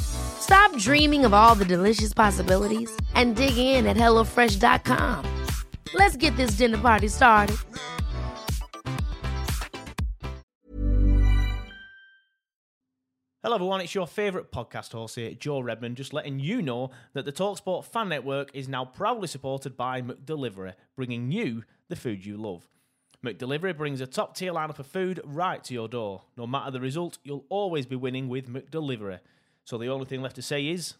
Stop 0.00 0.76
dreaming 0.78 1.24
of 1.24 1.34
all 1.34 1.54
the 1.54 1.64
delicious 1.64 2.14
possibilities 2.14 2.90
and 3.14 3.34
dig 3.36 3.56
in 3.58 3.86
at 3.86 3.96
HelloFresh.com. 3.96 5.44
Let's 5.94 6.16
get 6.16 6.36
this 6.36 6.52
dinner 6.52 6.78
party 6.78 7.08
started. 7.08 7.56
Hello, 13.46 13.54
everyone. 13.54 13.80
It's 13.80 13.94
your 13.94 14.08
favourite 14.08 14.50
podcast 14.50 14.90
host 14.90 15.14
here, 15.14 15.32
Joe 15.32 15.60
Redmond, 15.60 15.96
just 15.96 16.12
letting 16.12 16.40
you 16.40 16.62
know 16.62 16.90
that 17.12 17.24
the 17.24 17.30
Talksport 17.30 17.84
Fan 17.84 18.08
Network 18.08 18.50
is 18.52 18.66
now 18.68 18.84
proudly 18.84 19.28
supported 19.28 19.76
by 19.76 20.02
McDelivery, 20.02 20.74
bringing 20.96 21.30
you 21.30 21.62
the 21.88 21.94
food 21.94 22.26
you 22.26 22.36
love. 22.36 22.66
McDelivery 23.24 23.76
brings 23.76 24.00
a 24.00 24.06
top 24.08 24.36
tier 24.36 24.52
lineup 24.52 24.80
of 24.80 24.86
food 24.88 25.20
right 25.24 25.62
to 25.62 25.74
your 25.74 25.86
door. 25.86 26.22
No 26.36 26.46
matter 26.48 26.72
the 26.72 26.80
result, 26.80 27.18
you'll 27.22 27.44
always 27.48 27.86
be 27.86 27.94
winning 27.94 28.28
with 28.28 28.48
McDelivery. 28.48 29.20
So 29.66 29.76
the 29.78 29.88
only 29.88 30.06
thing 30.06 30.22
left 30.22 30.36
to 30.36 30.42
say 30.42 30.68
is, 30.68 30.94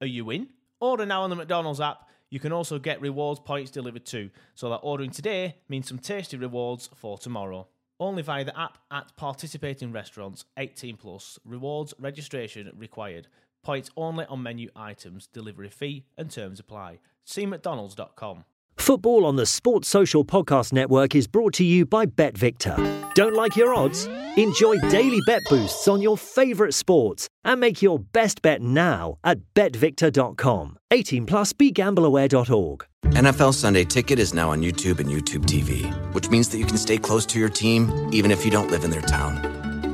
are 0.00 0.06
you 0.06 0.28
in? 0.30 0.48
Order 0.80 1.06
now 1.06 1.22
on 1.22 1.30
the 1.30 1.36
McDonald's 1.36 1.80
app. 1.80 2.08
You 2.30 2.40
can 2.40 2.52
also 2.52 2.80
get 2.80 3.00
rewards 3.00 3.38
points 3.38 3.70
delivered 3.70 4.04
too, 4.04 4.30
so 4.56 4.68
that 4.70 4.80
ordering 4.82 5.12
today 5.12 5.56
means 5.68 5.88
some 5.88 6.00
tasty 6.00 6.36
rewards 6.36 6.90
for 6.96 7.16
tomorrow. 7.16 7.68
Only 8.00 8.22
via 8.22 8.44
the 8.44 8.58
app 8.58 8.78
at 8.90 9.16
participating 9.16 9.92
restaurants, 9.92 10.44
18 10.56 10.96
plus. 10.96 11.38
Rewards 11.44 11.94
registration 12.00 12.70
required. 12.76 13.28
Points 13.62 13.90
only 13.96 14.24
on 14.26 14.42
menu 14.42 14.70
items. 14.74 15.28
Delivery 15.28 15.70
fee 15.70 16.04
and 16.16 16.28
terms 16.28 16.58
apply. 16.58 16.98
See 17.24 17.46
McDonald's.com. 17.46 18.44
Football 18.78 19.26
on 19.26 19.36
the 19.36 19.44
Sports 19.44 19.88
Social 19.88 20.24
Podcast 20.24 20.72
Network 20.72 21.14
is 21.14 21.26
brought 21.26 21.52
to 21.54 21.64
you 21.64 21.84
by 21.84 22.06
BetVictor. 22.06 23.12
Don't 23.14 23.34
like 23.34 23.54
your 23.54 23.74
odds? 23.74 24.06
Enjoy 24.36 24.78
daily 24.88 25.20
bet 25.26 25.42
boosts 25.50 25.88
on 25.88 26.00
your 26.00 26.16
favourite 26.16 26.72
sports 26.72 27.28
and 27.44 27.60
make 27.60 27.82
your 27.82 27.98
best 27.98 28.40
bet 28.40 28.62
now 28.62 29.18
at 29.24 29.38
betvictor.com. 29.54 30.78
18 30.90 31.26
plus 31.26 31.52
begambleaware.org. 31.52 32.86
NFL 33.04 33.52
Sunday 33.52 33.84
Ticket 33.84 34.18
is 34.18 34.32
now 34.32 34.50
on 34.50 34.62
YouTube 34.62 35.00
and 35.00 35.10
YouTube 35.10 35.44
TV, 35.44 35.92
which 36.14 36.30
means 36.30 36.48
that 36.48 36.58
you 36.58 36.64
can 36.64 36.78
stay 36.78 36.96
close 36.96 37.26
to 37.26 37.38
your 37.38 37.48
team 37.50 38.08
even 38.12 38.30
if 38.30 38.44
you 38.44 38.50
don't 38.50 38.70
live 38.70 38.84
in 38.84 38.90
their 38.90 39.02
town. 39.02 39.67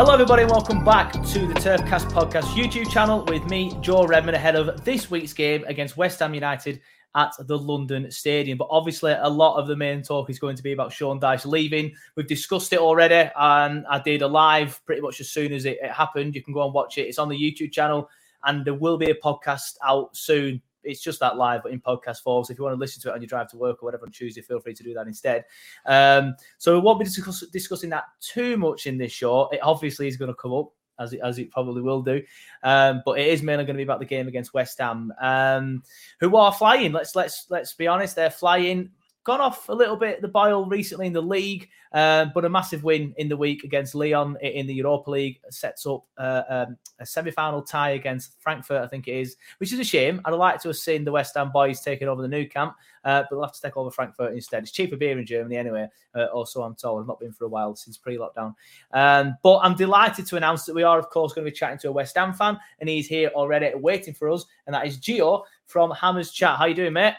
Hello, 0.00 0.14
everybody, 0.14 0.44
and 0.44 0.50
welcome 0.50 0.82
back 0.82 1.12
to 1.12 1.46
the 1.46 1.52
Turfcast 1.52 2.10
Podcast 2.10 2.44
YouTube 2.54 2.90
channel 2.90 3.22
with 3.26 3.44
me, 3.50 3.76
Joe 3.82 4.06
Redmond, 4.06 4.34
ahead 4.34 4.56
of 4.56 4.82
this 4.82 5.10
week's 5.10 5.34
game 5.34 5.62
against 5.66 5.98
West 5.98 6.20
Ham 6.20 6.32
United 6.32 6.80
at 7.14 7.34
the 7.40 7.58
London 7.58 8.10
Stadium. 8.10 8.56
But 8.56 8.68
obviously, 8.70 9.12
a 9.12 9.28
lot 9.28 9.58
of 9.58 9.68
the 9.68 9.76
main 9.76 10.00
talk 10.00 10.30
is 10.30 10.38
going 10.38 10.56
to 10.56 10.62
be 10.62 10.72
about 10.72 10.90
Sean 10.90 11.20
Dyche 11.20 11.44
leaving. 11.44 11.92
We've 12.16 12.26
discussed 12.26 12.72
it 12.72 12.78
already, 12.78 13.30
and 13.38 13.86
I 13.90 13.98
did 13.98 14.22
a 14.22 14.26
live 14.26 14.80
pretty 14.86 15.02
much 15.02 15.20
as 15.20 15.28
soon 15.28 15.52
as 15.52 15.66
it, 15.66 15.76
it 15.82 15.92
happened. 15.92 16.34
You 16.34 16.42
can 16.42 16.54
go 16.54 16.64
and 16.64 16.72
watch 16.72 16.96
it. 16.96 17.02
It's 17.02 17.18
on 17.18 17.28
the 17.28 17.36
YouTube 17.36 17.70
channel, 17.70 18.08
and 18.44 18.64
there 18.64 18.72
will 18.72 18.96
be 18.96 19.10
a 19.10 19.14
podcast 19.14 19.76
out 19.86 20.16
soon 20.16 20.62
it's 20.84 21.02
just 21.02 21.20
that 21.20 21.36
live, 21.36 21.62
but 21.62 21.72
in 21.72 21.80
podcast 21.80 22.22
form. 22.22 22.44
So 22.44 22.52
if 22.52 22.58
you 22.58 22.64
want 22.64 22.74
to 22.74 22.80
listen 22.80 23.02
to 23.02 23.10
it 23.10 23.14
on 23.14 23.20
your 23.20 23.28
drive 23.28 23.48
to 23.50 23.56
work 23.56 23.82
or 23.82 23.86
whatever 23.86 24.04
on 24.04 24.12
Tuesday, 24.12 24.40
feel 24.40 24.60
free 24.60 24.74
to 24.74 24.82
do 24.82 24.94
that 24.94 25.06
instead. 25.06 25.44
Um, 25.86 26.34
so 26.58 26.74
we 26.74 26.80
won't 26.80 26.98
be 26.98 27.04
discuss- 27.04 27.46
discussing 27.52 27.90
that 27.90 28.04
too 28.20 28.56
much 28.56 28.86
in 28.86 28.98
this 28.98 29.12
show. 29.12 29.48
It 29.52 29.60
obviously 29.62 30.08
is 30.08 30.16
going 30.16 30.30
to 30.30 30.34
come 30.34 30.52
up 30.52 30.70
as 30.98 31.12
it, 31.12 31.20
as 31.24 31.38
it 31.38 31.50
probably 31.50 31.80
will 31.80 32.02
do, 32.02 32.22
um, 32.62 33.02
but 33.06 33.18
it 33.18 33.26
is 33.28 33.42
mainly 33.42 33.64
going 33.64 33.74
to 33.74 33.78
be 33.78 33.84
about 33.84 34.00
the 34.00 34.04
game 34.04 34.28
against 34.28 34.52
West 34.52 34.78
Ham, 34.78 35.12
um, 35.20 35.82
who 36.20 36.36
are 36.36 36.52
flying. 36.52 36.92
Let's 36.92 37.16
let's 37.16 37.46
let's 37.48 37.72
be 37.72 37.86
honest, 37.86 38.16
they're 38.16 38.30
flying 38.30 38.90
gone 39.24 39.40
off 39.40 39.68
a 39.68 39.74
little 39.74 39.96
bit 39.96 40.22
the 40.22 40.28
bile 40.28 40.64
recently 40.64 41.06
in 41.06 41.12
the 41.12 41.20
league, 41.20 41.68
um, 41.92 42.32
but 42.34 42.44
a 42.44 42.48
massive 42.48 42.84
win 42.84 43.12
in 43.18 43.28
the 43.28 43.36
week 43.36 43.64
against 43.64 43.94
Lyon 43.94 44.36
in 44.40 44.66
the 44.66 44.74
Europa 44.74 45.10
League 45.10 45.40
sets 45.50 45.84
up 45.86 46.04
uh, 46.16 46.42
um, 46.48 46.78
a 47.00 47.06
semi-final 47.06 47.62
tie 47.62 47.90
against 47.90 48.40
Frankfurt, 48.40 48.82
I 48.82 48.86
think 48.86 49.08
it 49.08 49.16
is, 49.16 49.36
which 49.58 49.72
is 49.72 49.78
a 49.78 49.84
shame. 49.84 50.20
I'd 50.24 50.30
like 50.30 50.60
to 50.62 50.68
have 50.68 50.76
seen 50.76 51.04
the 51.04 51.12
West 51.12 51.34
Ham 51.36 51.50
boys 51.52 51.80
taking 51.80 52.08
over 52.08 52.22
the 52.22 52.28
Nou 52.28 52.46
Camp, 52.46 52.74
uh, 53.04 53.22
but 53.22 53.30
they'll 53.30 53.42
have 53.42 53.52
to 53.52 53.60
take 53.60 53.76
over 53.76 53.90
Frankfurt 53.90 54.32
instead. 54.32 54.62
It's 54.62 54.72
cheaper 54.72 54.96
beer 54.96 55.18
in 55.18 55.26
Germany 55.26 55.56
anyway, 55.56 55.88
uh, 56.14 56.26
also 56.26 56.62
I'm 56.62 56.74
told. 56.74 57.00
I've 57.00 57.06
not 57.06 57.20
been 57.20 57.32
for 57.32 57.44
a 57.44 57.48
while 57.48 57.76
since 57.76 57.98
pre-lockdown. 57.98 58.54
Um, 58.92 59.36
but 59.42 59.58
I'm 59.58 59.74
delighted 59.74 60.26
to 60.26 60.36
announce 60.36 60.64
that 60.64 60.74
we 60.74 60.82
are, 60.82 60.98
of 60.98 61.10
course, 61.10 61.32
going 61.34 61.44
to 61.44 61.50
be 61.50 61.56
chatting 61.56 61.78
to 61.78 61.88
a 61.88 61.92
West 61.92 62.16
Ham 62.16 62.32
fan, 62.32 62.58
and 62.78 62.88
he's 62.88 63.06
here 63.06 63.30
already 63.34 63.74
waiting 63.74 64.14
for 64.14 64.30
us, 64.30 64.46
and 64.66 64.74
that 64.74 64.86
is 64.86 64.96
Geo 64.96 65.44
from 65.66 65.90
Hammers 65.90 66.30
Chat. 66.30 66.56
How 66.56 66.64
you 66.64 66.74
doing, 66.74 66.94
mate? 66.94 67.14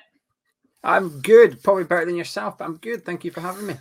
I'm 0.84 1.22
good. 1.22 1.62
Probably 1.64 1.84
better 1.84 2.06
than 2.06 2.16
yourself, 2.16 2.58
but 2.58 2.66
I'm 2.66 2.78
good. 2.78 3.06
Thank 3.06 3.24
you 3.24 3.31
for 3.31 3.42
having 3.42 3.68
me. 3.68 3.75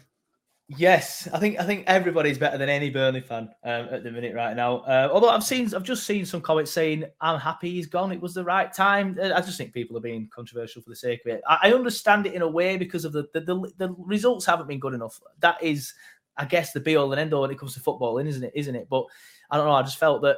Yes, 0.77 1.28
I 1.33 1.41
think 1.41 1.59
I 1.59 1.65
think 1.65 1.83
everybody's 1.88 2.38
better 2.38 2.56
than 2.56 2.69
any 2.69 2.91
Burnley 2.91 3.22
fan 3.22 3.50
um, 3.65 3.88
at 3.91 4.05
the 4.05 4.12
minute 4.12 4.37
right 4.37 4.55
now. 4.55 4.78
Uh, 4.78 5.09
although 5.10 5.31
I've 5.31 5.43
seen, 5.43 5.75
I've 5.75 5.83
just 5.83 6.06
seen 6.06 6.25
some 6.25 6.41
comments 6.41 6.71
saying 6.71 7.06
I'm 7.21 7.41
happy 7.41 7.72
he's 7.72 7.89
gone. 7.89 8.12
It 8.12 8.21
was 8.21 8.34
the 8.34 8.45
right 8.45 8.72
time. 8.72 9.19
Uh, 9.21 9.33
I 9.34 9.41
just 9.41 9.59
think 9.59 9.72
people 9.72 9.97
are 9.97 10.01
being 10.01 10.28
controversial 10.33 10.80
for 10.80 10.91
the 10.91 10.95
sake 10.97 11.22
of 11.27 11.33
it. 11.33 11.42
I, 11.48 11.59
I 11.65 11.72
understand 11.72 12.27
it 12.27 12.34
in 12.34 12.42
a 12.42 12.48
way 12.48 12.77
because 12.77 13.04
of 13.04 13.13
the, 13.13 13.27
the 13.34 13.41
the, 13.41 13.72
the 13.78 13.95
results 13.98 14.47
haven't 14.47 14.69
been 14.69 14.78
good 14.78 14.95
enough. 14.95 15.21
That 15.41 15.60
is, 15.60 15.92
I 16.36 16.45
guess, 16.45 16.72
the 16.72 16.78
be 16.78 16.95
all 16.95 17.10
and 17.10 17.21
end 17.21 17.34
all 17.34 17.42
when 17.42 17.51
it 17.51 17.59
comes 17.59 17.75
to 17.75 17.80
footballing, 17.80 18.28
isn't 18.28 18.45
it? 18.45 18.53
Isn't 18.54 18.77
it? 18.77 18.86
But 18.89 19.07
I 19.51 19.57
don't 19.57 19.66
know. 19.66 19.72
I 19.72 19.83
just 19.83 19.98
felt 19.98 20.22
that 20.22 20.36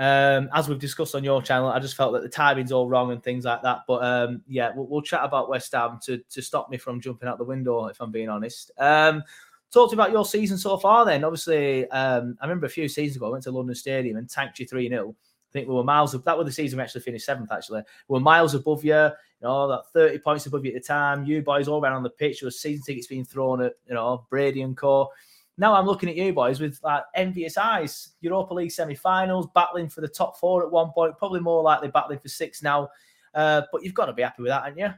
um, 0.00 0.48
as 0.54 0.66
we've 0.66 0.78
discussed 0.78 1.14
on 1.14 1.22
your 1.22 1.42
channel, 1.42 1.68
I 1.68 1.78
just 1.78 1.94
felt 1.94 2.14
that 2.14 2.22
the 2.22 2.28
timing's 2.28 2.72
all 2.72 2.88
wrong 2.88 3.12
and 3.12 3.22
things 3.22 3.44
like 3.44 3.60
that. 3.60 3.82
But 3.86 4.02
um, 4.02 4.40
yeah, 4.48 4.72
we'll, 4.74 4.86
we'll, 4.86 5.02
chat 5.02 5.20
about 5.22 5.50
West 5.50 5.72
Ham 5.72 5.98
to, 6.04 6.16
to 6.30 6.40
stop 6.40 6.70
me 6.70 6.78
from 6.78 7.02
jumping 7.02 7.28
out 7.28 7.36
the 7.36 7.44
window, 7.44 7.84
if 7.84 8.00
I'm 8.00 8.10
being 8.10 8.30
honest. 8.30 8.70
Um, 8.78 9.22
talk 9.70 9.90
to 9.90 9.96
about 9.96 10.10
your 10.10 10.24
season 10.24 10.56
so 10.56 10.78
far 10.78 11.04
then. 11.04 11.22
Obviously, 11.22 11.86
um, 11.90 12.38
I 12.40 12.46
remember 12.46 12.64
a 12.64 12.70
few 12.70 12.88
seasons 12.88 13.16
ago, 13.16 13.26
I 13.26 13.30
went 13.30 13.44
to 13.44 13.50
London 13.50 13.74
Stadium 13.74 14.16
and 14.16 14.26
tanked 14.26 14.58
you 14.58 14.66
3 14.66 14.88
0. 14.88 15.10
I 15.10 15.52
think 15.52 15.68
we 15.68 15.74
were 15.74 15.84
miles 15.84 16.12
that 16.12 16.38
was 16.38 16.46
the 16.46 16.52
season 16.52 16.78
we 16.78 16.82
actually 16.82 17.02
finished 17.02 17.26
seventh, 17.26 17.52
actually. 17.52 17.82
We 18.08 18.14
were 18.14 18.20
miles 18.20 18.54
above 18.54 18.82
you, 18.82 18.94
you 18.94 19.10
know, 19.42 19.68
that 19.68 19.92
30 19.92 20.20
points 20.20 20.46
above 20.46 20.64
you 20.64 20.72
at 20.74 20.80
the 20.80 20.86
time. 20.86 21.24
You 21.24 21.42
boys 21.42 21.68
all 21.68 21.82
ran 21.82 21.92
on 21.92 22.02
the 22.02 22.08
pitch. 22.08 22.40
There 22.40 22.46
was 22.46 22.58
season 22.58 22.84
tickets 22.86 23.06
being 23.06 23.26
thrown 23.26 23.60
at, 23.60 23.74
you 23.86 23.92
know, 23.94 24.24
Brady 24.30 24.62
and 24.62 24.74
Co 24.74 25.10
now 25.60 25.74
I'm 25.74 25.84
looking 25.84 26.08
at 26.08 26.16
you 26.16 26.32
boys 26.32 26.58
with 26.58 26.80
like 26.82 27.04
envious 27.14 27.58
eyes. 27.58 28.14
Europa 28.22 28.54
League 28.54 28.72
semi-finals, 28.72 29.46
battling 29.54 29.90
for 29.90 30.00
the 30.00 30.08
top 30.08 30.38
four 30.38 30.64
at 30.64 30.72
one 30.72 30.90
point, 30.92 31.18
probably 31.18 31.40
more 31.40 31.62
likely 31.62 31.88
battling 31.88 32.18
for 32.18 32.28
six 32.28 32.62
now. 32.62 32.88
Uh, 33.34 33.62
but 33.70 33.84
you've 33.84 33.94
got 33.94 34.06
to 34.06 34.14
be 34.14 34.22
happy 34.22 34.42
with 34.42 34.50
that, 34.50 34.64
haven't 34.64 34.78
you? 34.78 34.88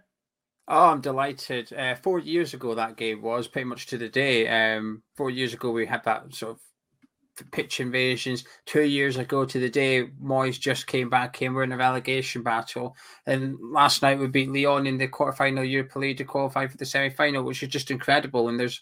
Oh, 0.68 0.90
I'm 0.90 1.00
delighted. 1.00 1.72
Uh, 1.72 1.96
four 1.96 2.20
years 2.20 2.54
ago, 2.54 2.76
that 2.76 2.96
game 2.96 3.22
was 3.22 3.48
pretty 3.48 3.64
much 3.64 3.86
to 3.86 3.98
the 3.98 4.08
day. 4.08 4.46
Um, 4.76 5.02
four 5.16 5.30
years 5.30 5.52
ago, 5.52 5.72
we 5.72 5.84
had 5.84 6.04
that 6.04 6.32
sort 6.32 6.52
of 6.52 7.50
pitch 7.50 7.80
invasions. 7.80 8.44
Two 8.64 8.82
years 8.82 9.16
ago 9.16 9.44
to 9.44 9.58
the 9.58 9.68
day, 9.68 10.04
Moyes 10.22 10.60
just 10.60 10.86
came 10.86 11.10
back 11.10 11.42
in. 11.42 11.54
We're 11.54 11.64
in 11.64 11.72
a 11.72 11.76
relegation 11.76 12.44
battle. 12.44 12.96
And 13.26 13.56
last 13.60 14.02
night 14.02 14.20
we 14.20 14.28
beat 14.28 14.52
Lyon 14.52 14.86
in 14.86 14.96
the 14.96 15.08
quarterfinal 15.08 15.68
Europa 15.68 15.98
League 15.98 16.18
to 16.18 16.24
qualify 16.24 16.68
for 16.68 16.76
the 16.76 16.86
semi 16.86 17.08
final, 17.08 17.42
which 17.42 17.64
is 17.64 17.68
just 17.68 17.90
incredible. 17.90 18.48
And 18.48 18.60
there's 18.60 18.80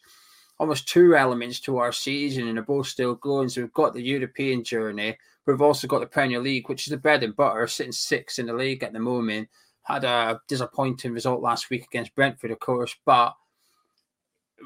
almost 0.60 0.86
two 0.86 1.16
elements 1.16 1.58
to 1.58 1.78
our 1.78 1.90
season, 1.90 2.46
and 2.46 2.56
they're 2.56 2.62
both 2.62 2.86
still 2.86 3.14
going. 3.14 3.48
So 3.48 3.62
we've 3.62 3.72
got 3.72 3.94
the 3.94 4.02
European 4.02 4.62
journey. 4.62 5.16
We've 5.46 5.62
also 5.62 5.88
got 5.88 6.00
the 6.00 6.06
Premier 6.06 6.38
League, 6.38 6.68
which 6.68 6.86
is 6.86 6.90
the 6.90 6.98
bread 6.98 7.22
and 7.22 7.34
butter, 7.34 7.66
sitting 7.66 7.92
six 7.92 8.38
in 8.38 8.44
the 8.44 8.52
league 8.52 8.84
at 8.84 8.92
the 8.92 9.00
moment. 9.00 9.48
Had 9.84 10.04
a 10.04 10.38
disappointing 10.48 11.14
result 11.14 11.40
last 11.40 11.70
week 11.70 11.86
against 11.86 12.14
Brentford, 12.14 12.50
of 12.50 12.60
course, 12.60 12.94
but 13.06 13.34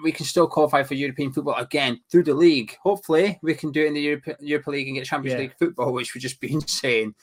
we 0.03 0.11
can 0.11 0.27
still 0.27 0.49
qualify 0.49 0.83
for 0.83 0.95
European 0.95 1.33
football 1.33 1.55
again 1.55 2.01
through 2.11 2.25
the 2.25 2.35
league. 2.35 2.77
Hopefully, 2.83 3.39
we 3.41 3.55
can 3.55 3.71
do 3.71 3.85
it 3.85 3.87
in 3.87 3.95
the 3.95 4.01
Europe, 4.01 4.25
Europa 4.41 4.71
League 4.73 4.89
and 4.89 4.97
get 4.97 5.07
Champions 5.07 5.35
yeah. 5.35 5.43
League 5.43 5.59
football, 5.61 5.93
which 5.93 6.13
would 6.13 6.23
just 6.23 6.41
be 6.41 6.53
insane. 6.53 7.15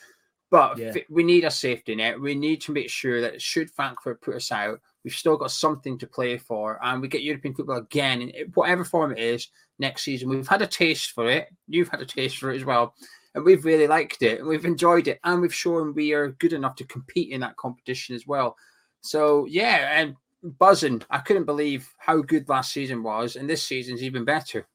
But 0.50 0.78
yeah. 0.78 0.94
we 1.10 1.24
need 1.24 1.44
a 1.44 1.50
safety 1.50 1.94
net. 1.94 2.18
We 2.18 2.34
need 2.34 2.62
to 2.62 2.72
make 2.72 2.88
sure 2.88 3.20
that 3.20 3.42
should 3.42 3.70
Frankfurt 3.70 4.22
put 4.22 4.36
us 4.36 4.50
out, 4.50 4.80
we've 5.04 5.14
still 5.14 5.36
got 5.36 5.50
something 5.50 5.98
to 5.98 6.06
play 6.06 6.38
for, 6.38 6.78
and 6.82 7.00
we 7.00 7.08
get 7.08 7.22
European 7.22 7.54
football 7.54 7.78
again 7.78 8.22
in 8.22 8.50
whatever 8.54 8.84
form 8.84 9.12
it 9.12 9.18
is 9.18 9.48
next 9.78 10.02
season. 10.02 10.28
We've 10.28 10.48
had 10.48 10.62
a 10.62 10.66
taste 10.66 11.12
for 11.12 11.28
it. 11.28 11.48
You've 11.68 11.88
had 11.88 12.00
a 12.00 12.06
taste 12.06 12.38
for 12.38 12.52
it 12.52 12.56
as 12.56 12.64
well, 12.64 12.94
and 13.34 13.44
we've 13.44 13.64
really 13.64 13.86
liked 13.86 14.22
it. 14.22 14.40
And 14.40 14.48
we've 14.48 14.64
enjoyed 14.64 15.08
it, 15.08 15.20
and 15.24 15.40
we've 15.40 15.54
shown 15.54 15.94
we 15.94 16.12
are 16.12 16.28
good 16.28 16.52
enough 16.52 16.76
to 16.76 16.84
compete 16.84 17.30
in 17.30 17.40
that 17.40 17.56
competition 17.56 18.14
as 18.14 18.26
well. 18.26 18.56
So 19.00 19.46
yeah, 19.46 20.00
and 20.00 20.16
buzzing. 20.58 21.02
I 21.10 21.18
couldn't 21.18 21.44
believe 21.44 21.92
how 21.98 22.22
good 22.22 22.48
last 22.48 22.72
season 22.72 23.02
was, 23.02 23.36
and 23.36 23.48
this 23.48 23.62
season's 23.62 24.02
even 24.02 24.24
better. 24.24 24.66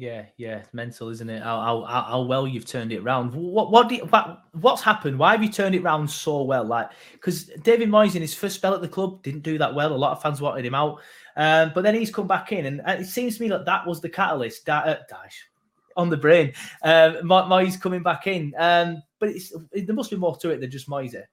Yeah, 0.00 0.26
yeah, 0.36 0.58
it's 0.58 0.72
mental, 0.72 1.08
isn't 1.08 1.28
it? 1.28 1.42
How, 1.42 1.82
how, 1.82 2.02
how 2.04 2.22
well 2.22 2.46
you've 2.46 2.64
turned 2.64 2.92
it 2.92 3.00
around. 3.00 3.34
What 3.34 3.72
what, 3.72 3.90
you, 3.90 4.04
what 4.04 4.44
what's 4.52 4.80
happened? 4.80 5.18
Why 5.18 5.32
have 5.32 5.42
you 5.42 5.50
turned 5.50 5.74
it 5.74 5.82
around 5.82 6.08
so 6.08 6.44
well? 6.44 6.64
Like, 6.64 6.90
because 7.14 7.46
David 7.64 7.88
Moyes 7.88 8.14
in 8.14 8.22
his 8.22 8.32
first 8.32 8.54
spell 8.54 8.74
at 8.74 8.80
the 8.80 8.86
club 8.86 9.24
didn't 9.24 9.42
do 9.42 9.58
that 9.58 9.74
well. 9.74 9.92
A 9.92 9.96
lot 9.96 10.12
of 10.12 10.22
fans 10.22 10.40
wanted 10.40 10.64
him 10.64 10.76
out, 10.76 11.00
um, 11.36 11.72
but 11.74 11.82
then 11.82 11.96
he's 11.96 12.12
come 12.12 12.28
back 12.28 12.52
in, 12.52 12.64
and, 12.64 13.00
it 13.00 13.06
seems 13.06 13.36
to 13.36 13.42
me 13.42 13.48
that 13.48 13.64
that 13.64 13.84
was 13.88 14.00
the 14.00 14.08
catalyst. 14.08 14.68
Uh, 14.68 14.98
dash 15.08 15.48
on 15.96 16.08
the 16.08 16.16
brain. 16.16 16.52
Um, 16.84 17.16
Moyes 17.24 17.80
coming 17.80 18.04
back 18.04 18.28
in, 18.28 18.54
um, 18.56 19.02
but 19.18 19.30
it's, 19.30 19.52
there 19.72 19.96
must 19.96 20.10
be 20.10 20.16
more 20.16 20.36
to 20.36 20.50
it 20.50 20.60
than 20.60 20.70
just 20.70 20.88
Moyes. 20.88 21.10
Here. 21.10 21.28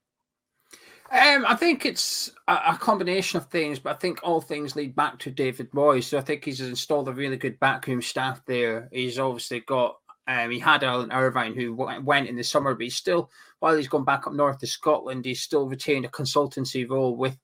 Um, 1.12 1.46
I 1.48 1.56
think 1.56 1.86
it's 1.86 2.32
a, 2.48 2.76
combination 2.80 3.38
of 3.38 3.46
things, 3.48 3.78
but 3.78 3.96
I 3.96 4.00
think 4.00 4.20
all 4.24 4.42
things 4.42 4.76
lead 4.76 4.96
back 4.96 5.20
to 5.20 5.32
David 5.32 5.72
Moyes. 5.72 6.06
So 6.06 6.18
I 6.18 6.22
think 6.22 6.44
he's 6.44 6.62
installed 6.62 7.08
a 7.08 7.14
really 7.14 7.38
good 7.38 7.60
backroom 7.60 8.02
staff 8.02 8.42
there. 8.46 8.90
He's 8.92 9.20
obviously 9.20 9.60
got, 9.60 9.98
um, 10.28 10.50
he 10.50 10.58
had 10.58 10.84
Alan 10.84 11.12
Irvine 11.12 11.54
who 11.54 11.74
went 11.76 12.28
in 12.28 12.36
the 12.36 12.44
summer, 12.44 12.74
but 12.74 12.84
he's 12.84 12.96
still, 12.96 13.30
while 13.60 13.76
he's 13.76 13.88
gone 13.88 14.04
back 14.04 14.26
up 14.26 14.34
north 14.34 14.58
to 14.60 14.68
Scotland, 14.68 15.26
he's 15.26 15.42
still 15.42 15.70
retained 15.70 16.06
a 16.06 16.10
consultancy 16.10 16.90
role 16.90 17.16
with 17.16 17.38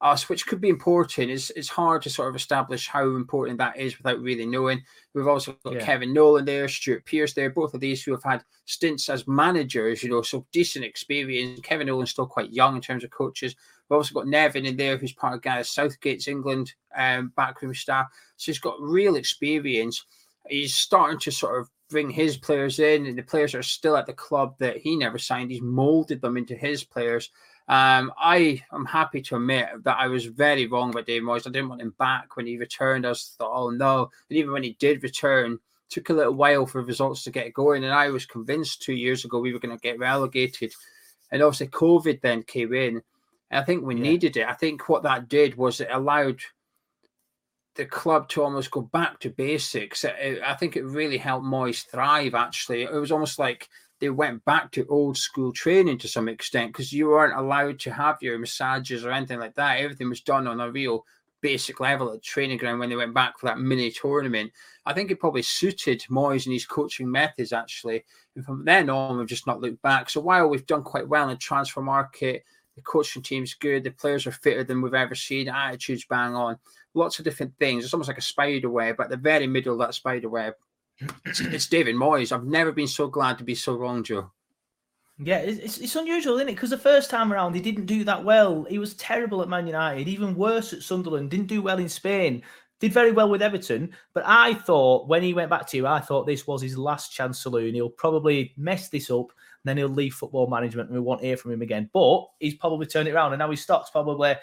us, 0.00 0.28
which 0.28 0.46
could 0.46 0.60
be 0.60 0.68
important. 0.68 1.30
It's, 1.30 1.50
it's 1.50 1.68
hard 1.68 2.02
to 2.02 2.10
sort 2.10 2.28
of 2.28 2.36
establish 2.36 2.86
how 2.86 3.04
important 3.16 3.58
that 3.58 3.78
is 3.78 3.96
without 3.96 4.20
really 4.20 4.44
knowing. 4.44 4.82
We've 5.14 5.26
also 5.26 5.56
got 5.64 5.74
yeah. 5.74 5.84
Kevin 5.84 6.12
Nolan 6.12 6.44
there, 6.44 6.68
Stuart 6.68 7.06
Pearce 7.06 7.32
there, 7.32 7.50
both 7.50 7.72
of 7.72 7.80
these 7.80 8.02
who 8.02 8.12
have 8.12 8.22
had 8.22 8.44
stints 8.66 9.08
as 9.08 9.26
managers, 9.26 10.02
you 10.02 10.10
know, 10.10 10.22
so 10.22 10.46
decent 10.52 10.84
experience. 10.84 11.60
Kevin 11.62 11.86
Nolan's 11.86 12.10
still 12.10 12.26
quite 12.26 12.52
young 12.52 12.76
in 12.76 12.82
terms 12.82 13.04
of 13.04 13.10
coaches. 13.10 13.54
We've 13.88 13.96
also 13.96 14.14
got 14.14 14.26
Nevin 14.26 14.66
in 14.66 14.76
there, 14.76 14.96
who's 14.96 15.12
part 15.12 15.34
of 15.34 15.42
Gareth 15.42 15.68
Southgate's 15.68 16.28
England 16.28 16.74
um, 16.96 17.32
backroom 17.36 17.74
staff. 17.74 18.06
So 18.36 18.52
he's 18.52 18.58
got 18.58 18.80
real 18.80 19.16
experience. 19.16 20.04
He's 20.48 20.74
starting 20.74 21.18
to 21.20 21.30
sort 21.30 21.60
of 21.60 21.70
bring 21.88 22.10
his 22.10 22.36
players 22.36 22.80
in, 22.80 23.06
and 23.06 23.16
the 23.16 23.22
players 23.22 23.54
are 23.54 23.62
still 23.62 23.96
at 23.96 24.06
the 24.06 24.12
club 24.12 24.56
that 24.58 24.76
he 24.76 24.96
never 24.96 25.18
signed. 25.18 25.50
He's 25.50 25.62
molded 25.62 26.20
them 26.20 26.36
into 26.36 26.54
his 26.54 26.84
players. 26.84 27.30
Um, 27.68 28.12
I 28.16 28.62
am 28.72 28.84
happy 28.84 29.20
to 29.22 29.36
admit 29.36 29.66
that 29.82 29.98
I 29.98 30.06
was 30.06 30.26
very 30.26 30.66
wrong 30.66 30.90
about 30.90 31.06
Dave 31.06 31.22
Moyes. 31.22 31.46
I 31.46 31.50
didn't 31.50 31.68
want 31.68 31.82
him 31.82 31.94
back 31.98 32.36
when 32.36 32.46
he 32.46 32.58
returned. 32.58 33.06
I 33.06 33.12
thought, 33.12 33.52
oh 33.52 33.70
no. 33.70 34.10
And 34.30 34.38
even 34.38 34.52
when 34.52 34.62
he 34.62 34.76
did 34.78 35.02
return, 35.02 35.58
took 35.88 36.10
a 36.10 36.14
little 36.14 36.34
while 36.34 36.66
for 36.66 36.82
results 36.82 37.24
to 37.24 37.30
get 37.30 37.54
going. 37.54 37.84
And 37.84 37.92
I 37.92 38.10
was 38.10 38.24
convinced 38.24 38.82
two 38.82 38.94
years 38.94 39.24
ago 39.24 39.40
we 39.40 39.52
were 39.52 39.58
going 39.58 39.76
to 39.76 39.82
get 39.82 39.98
relegated. 39.98 40.72
And 41.32 41.42
obviously, 41.42 41.68
COVID 41.68 42.20
then 42.20 42.44
came 42.44 42.72
in. 42.72 43.02
And 43.50 43.60
I 43.60 43.64
think 43.64 43.84
we 43.84 43.96
yeah. 43.96 44.02
needed 44.02 44.36
it. 44.36 44.46
I 44.46 44.54
think 44.54 44.88
what 44.88 45.02
that 45.02 45.28
did 45.28 45.56
was 45.56 45.80
it 45.80 45.88
allowed 45.90 46.40
the 47.74 47.84
club 47.84 48.28
to 48.28 48.42
almost 48.42 48.70
go 48.70 48.80
back 48.80 49.20
to 49.20 49.30
basics. 49.30 50.04
I 50.04 50.54
think 50.54 50.76
it 50.76 50.84
really 50.84 51.18
helped 51.18 51.44
Moyes 51.44 51.84
thrive, 51.84 52.34
actually. 52.34 52.82
It 52.82 52.92
was 52.92 53.12
almost 53.12 53.38
like 53.38 53.68
they 54.00 54.10
went 54.10 54.44
back 54.44 54.70
to 54.72 54.86
old 54.88 55.16
school 55.16 55.52
training 55.52 55.98
to 55.98 56.08
some 56.08 56.28
extent 56.28 56.72
because 56.72 56.92
you 56.92 57.08
weren't 57.08 57.38
allowed 57.38 57.78
to 57.80 57.92
have 57.92 58.18
your 58.20 58.38
massages 58.38 59.04
or 59.04 59.10
anything 59.10 59.38
like 59.38 59.54
that. 59.54 59.80
Everything 59.80 60.08
was 60.08 60.20
done 60.20 60.46
on 60.46 60.60
a 60.60 60.70
real 60.70 61.04
basic 61.40 61.80
level 61.80 62.12
at 62.12 62.22
training 62.22 62.58
ground 62.58 62.80
when 62.80 62.88
they 62.88 62.96
went 62.96 63.14
back 63.14 63.38
for 63.38 63.46
that 63.46 63.58
mini 63.58 63.90
tournament. 63.90 64.52
I 64.84 64.92
think 64.92 65.10
it 65.10 65.20
probably 65.20 65.42
suited 65.42 66.04
Moyes 66.10 66.46
and 66.46 66.52
his 66.52 66.66
coaching 66.66 67.10
methods 67.10 67.52
actually. 67.52 68.04
And 68.34 68.44
from 68.44 68.64
then 68.64 68.90
on, 68.90 69.18
we've 69.18 69.26
just 69.26 69.46
not 69.46 69.60
looked 69.60 69.80
back. 69.82 70.10
So 70.10 70.20
while 70.20 70.48
we've 70.48 70.66
done 70.66 70.82
quite 70.82 71.08
well 71.08 71.24
in 71.24 71.30
the 71.30 71.36
transfer 71.36 71.80
market, 71.80 72.44
the 72.74 72.82
coaching 72.82 73.22
team's 73.22 73.54
good, 73.54 73.84
the 73.84 73.90
players 73.90 74.26
are 74.26 74.32
fitter 74.32 74.62
than 74.62 74.82
we've 74.82 74.92
ever 74.92 75.14
seen, 75.14 75.48
attitudes 75.48 76.04
bang 76.04 76.34
on, 76.34 76.58
lots 76.92 77.18
of 77.18 77.24
different 77.24 77.54
things. 77.58 77.84
It's 77.84 77.94
almost 77.94 78.08
like 78.08 78.18
a 78.18 78.22
spider 78.22 78.68
web. 78.68 79.00
At 79.00 79.08
the 79.08 79.16
very 79.16 79.46
middle 79.46 79.72
of 79.72 79.78
that 79.78 79.94
spider 79.94 80.28
web 80.28 80.54
it's, 81.24 81.66
David 81.66 81.96
Moyes. 81.96 82.32
I've 82.32 82.44
never 82.44 82.72
been 82.72 82.88
so 82.88 83.06
glad 83.06 83.38
to 83.38 83.44
be 83.44 83.54
so 83.54 83.76
wrong, 83.76 84.02
Joe. 84.02 84.30
Yeah, 85.18 85.38
it's, 85.38 85.78
it's 85.78 85.96
unusual, 85.96 86.36
isn't 86.36 86.48
it? 86.48 86.54
Because 86.54 86.70
the 86.70 86.78
first 86.78 87.10
time 87.10 87.32
around, 87.32 87.54
he 87.54 87.60
didn't 87.60 87.86
do 87.86 88.04
that 88.04 88.22
well. 88.22 88.64
He 88.64 88.78
was 88.78 88.94
terrible 88.94 89.40
at 89.42 89.48
Man 89.48 89.66
United, 89.66 90.08
even 90.08 90.34
worse 90.34 90.72
at 90.72 90.82
Sunderland, 90.82 91.30
didn't 91.30 91.46
do 91.46 91.62
well 91.62 91.78
in 91.78 91.88
Spain, 91.88 92.42
did 92.80 92.92
very 92.92 93.12
well 93.12 93.30
with 93.30 93.40
Everton. 93.40 93.94
But 94.12 94.24
I 94.26 94.54
thought 94.54 95.08
when 95.08 95.22
he 95.22 95.32
went 95.32 95.50
back 95.50 95.66
to 95.68 95.76
you, 95.76 95.86
I 95.86 96.00
thought 96.00 96.26
this 96.26 96.46
was 96.46 96.60
his 96.60 96.76
last 96.76 97.12
chance 97.12 97.42
saloon. 97.42 97.74
He'll 97.74 97.88
probably 97.88 98.52
mess 98.58 98.90
this 98.90 99.10
up, 99.10 99.28
and 99.30 99.64
then 99.64 99.78
he'll 99.78 99.88
leave 99.88 100.14
football 100.14 100.48
management, 100.48 100.90
and 100.90 100.98
we 100.98 101.04
won't 101.04 101.22
hear 101.22 101.38
from 101.38 101.52
him 101.52 101.62
again. 101.62 101.88
But 101.94 102.26
he's 102.38 102.54
probably 102.54 102.86
turned 102.86 103.08
it 103.08 103.12
around, 103.14 103.32
and 103.32 103.38
now 103.38 103.50
his 103.50 103.62
stock's 103.62 103.90
probably 103.90 104.34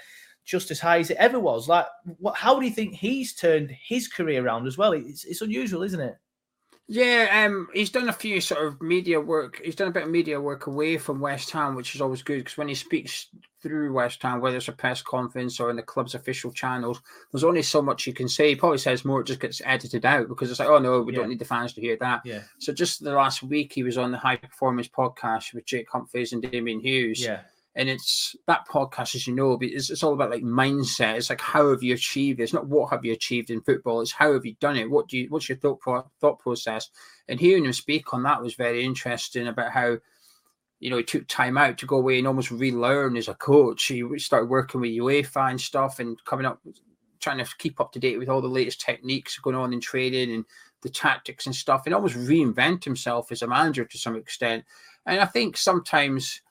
just 0.43 0.71
as 0.71 0.79
high 0.79 0.99
as 0.99 1.09
it 1.09 1.17
ever 1.17 1.39
was. 1.39 1.67
Like, 1.67 1.85
what, 2.17 2.35
how 2.35 2.59
do 2.59 2.65
you 2.65 2.71
think 2.71 2.95
he's 2.95 3.33
turned 3.33 3.71
his 3.71 4.07
career 4.07 4.43
around 4.43 4.65
as 4.67 4.77
well? 4.77 4.93
It's, 4.93 5.23
it's 5.23 5.41
unusual, 5.41 5.83
isn't 5.83 5.99
it? 5.99 6.17
Yeah, 6.87 7.45
um, 7.45 7.69
he's 7.73 7.91
done 7.91 8.09
a 8.09 8.13
few 8.13 8.41
sort 8.41 8.65
of 8.65 8.81
media 8.81 9.19
work. 9.19 9.61
He's 9.63 9.75
done 9.75 9.87
a 9.87 9.91
bit 9.91 10.03
of 10.03 10.09
media 10.09 10.39
work 10.39 10.67
away 10.67 10.97
from 10.97 11.21
West 11.21 11.49
Ham, 11.51 11.75
which 11.75 11.95
is 11.95 12.01
always 12.01 12.21
good 12.21 12.39
because 12.39 12.57
when 12.57 12.67
he 12.67 12.75
speaks 12.75 13.27
through 13.61 13.93
West 13.93 14.21
Ham, 14.21 14.41
whether 14.41 14.57
it's 14.57 14.67
a 14.67 14.73
press 14.73 15.01
conference 15.01 15.61
or 15.61 15.69
in 15.69 15.77
the 15.77 15.81
club's 15.81 16.13
official 16.13 16.51
channels, 16.51 17.01
there's 17.31 17.45
only 17.45 17.61
so 17.61 17.81
much 17.81 18.05
you 18.05 18.13
can 18.13 18.27
say. 18.27 18.49
He 18.49 18.55
probably 18.55 18.79
says 18.79 19.05
more, 19.05 19.21
it 19.21 19.27
just 19.27 19.39
gets 19.39 19.61
edited 19.63 20.05
out 20.05 20.27
because 20.27 20.51
it's 20.51 20.59
like, 20.59 20.67
oh 20.67 20.79
no, 20.79 21.01
we 21.01 21.13
yeah. 21.13 21.19
don't 21.19 21.29
need 21.29 21.39
the 21.39 21.45
fans 21.45 21.71
to 21.73 21.81
hear 21.81 21.95
that. 22.01 22.21
Yeah. 22.25 22.41
So 22.59 22.73
just 22.73 23.01
the 23.01 23.13
last 23.13 23.43
week, 23.43 23.71
he 23.71 23.83
was 23.83 23.97
on 23.97 24.11
the 24.11 24.17
High 24.17 24.37
Performance 24.37 24.89
podcast 24.89 25.53
with 25.53 25.65
Jake 25.65 25.89
Humphries 25.89 26.33
and 26.33 26.41
Damian 26.41 26.81
Hughes. 26.81 27.21
Yeah 27.21 27.41
and 27.75 27.89
it's 27.89 28.35
that 28.45 28.67
podcast, 28.67 29.15
as 29.15 29.25
you 29.25 29.33
know, 29.33 29.57
it's, 29.59 29.89
it's 29.89 30.03
all 30.03 30.13
about 30.13 30.29
like 30.29 30.43
mindset. 30.43 31.15
It's 31.15 31.29
like 31.29 31.41
how 31.41 31.69
have 31.71 31.81
you 31.81 31.93
achieved 31.93 32.39
it? 32.39 32.43
It's 32.43 32.53
not 32.53 32.67
what 32.67 32.91
have 32.91 33.03
you 33.03 33.13
achieved 33.13 33.49
in 33.49 33.61
football. 33.61 34.01
It's 34.01 34.11
how 34.11 34.33
have 34.33 34.45
you 34.45 34.55
done 34.59 34.77
it? 34.77 34.89
What 34.89 35.07
do 35.07 35.17
you? 35.17 35.27
What's 35.29 35.49
your 35.49 35.57
thought 35.57 35.79
pro- 35.79 36.09
thought 36.21 36.39
process? 36.39 36.89
And 37.27 37.39
hearing 37.39 37.65
him 37.65 37.73
speak 37.73 38.13
on 38.13 38.23
that 38.23 38.41
was 38.41 38.53
very 38.55 38.83
interesting 38.83 39.47
about 39.47 39.71
how 39.71 39.97
you 40.83 40.89
know, 40.89 40.97
he 40.97 41.03
took 41.03 41.25
time 41.29 41.57
out 41.57 41.77
to 41.77 41.85
go 41.85 41.95
away 41.95 42.17
and 42.17 42.27
almost 42.27 42.51
relearn 42.51 43.15
as 43.15 43.29
a 43.29 43.33
coach. 43.35 43.85
He 43.85 44.03
started 44.19 44.49
working 44.49 44.81
with 44.81 44.91
UEFA 44.91 45.49
and 45.49 45.61
stuff 45.61 45.99
and 45.99 46.21
coming 46.25 46.45
up, 46.45 46.59
trying 47.21 47.37
to 47.37 47.49
keep 47.57 47.79
up 47.79 47.93
to 47.93 47.99
date 47.99 48.19
with 48.19 48.27
all 48.27 48.41
the 48.41 48.49
latest 48.49 48.81
techniques 48.81 49.39
going 49.39 49.55
on 49.55 49.71
in 49.71 49.79
training 49.79 50.33
and 50.33 50.43
the 50.81 50.89
tactics 50.89 51.45
and 51.45 51.55
stuff, 51.55 51.83
and 51.85 51.95
almost 51.95 52.17
reinvent 52.17 52.83
himself 52.83 53.31
as 53.31 53.41
a 53.41 53.47
manager 53.47 53.85
to 53.85 53.97
some 53.97 54.17
extent. 54.17 54.65
And 55.05 55.21
I 55.21 55.25
think 55.25 55.55
sometimes 55.55 56.41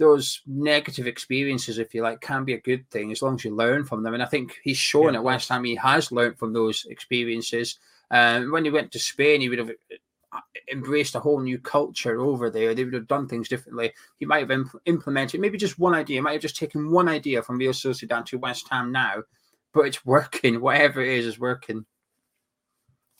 those 0.00 0.40
negative 0.46 1.06
experiences, 1.06 1.78
if 1.78 1.94
you 1.94 2.02
like, 2.02 2.20
can 2.20 2.44
be 2.44 2.54
a 2.54 2.60
good 2.60 2.88
thing 2.90 3.12
as 3.12 3.22
long 3.22 3.34
as 3.36 3.44
you 3.44 3.54
learn 3.54 3.84
from 3.84 4.02
them. 4.02 4.14
And 4.14 4.22
I 4.22 4.26
think 4.26 4.58
he's 4.64 4.78
shown 4.78 5.12
yeah. 5.12 5.20
at 5.20 5.24
West 5.24 5.50
Ham 5.50 5.62
he 5.62 5.76
has 5.76 6.10
learned 6.10 6.38
from 6.38 6.52
those 6.52 6.86
experiences. 6.86 7.78
Um, 8.10 8.50
when 8.50 8.64
he 8.64 8.70
went 8.70 8.90
to 8.92 8.98
Spain, 8.98 9.40
he 9.40 9.48
would 9.48 9.58
have 9.58 9.70
uh, 10.32 10.40
embraced 10.72 11.14
a 11.14 11.20
whole 11.20 11.38
new 11.38 11.58
culture 11.58 12.18
over 12.18 12.50
there. 12.50 12.74
They 12.74 12.84
would 12.84 12.94
have 12.94 13.06
done 13.06 13.28
things 13.28 13.48
differently. 13.48 13.92
He 14.18 14.26
might 14.26 14.40
have 14.40 14.50
imp- 14.50 14.80
implemented 14.86 15.40
maybe 15.40 15.58
just 15.58 15.78
one 15.78 15.94
idea. 15.94 16.16
He 16.16 16.20
might 16.22 16.32
have 16.32 16.42
just 16.42 16.56
taken 16.56 16.90
one 16.90 17.08
idea 17.08 17.42
from 17.42 17.58
Real 17.58 17.72
Sociedad 17.72 18.24
to 18.26 18.38
West 18.38 18.66
Ham 18.70 18.90
now, 18.90 19.22
but 19.74 19.82
it's 19.82 20.04
working. 20.04 20.60
Whatever 20.62 21.02
it 21.02 21.18
is, 21.18 21.26
is 21.26 21.38
working. 21.38 21.84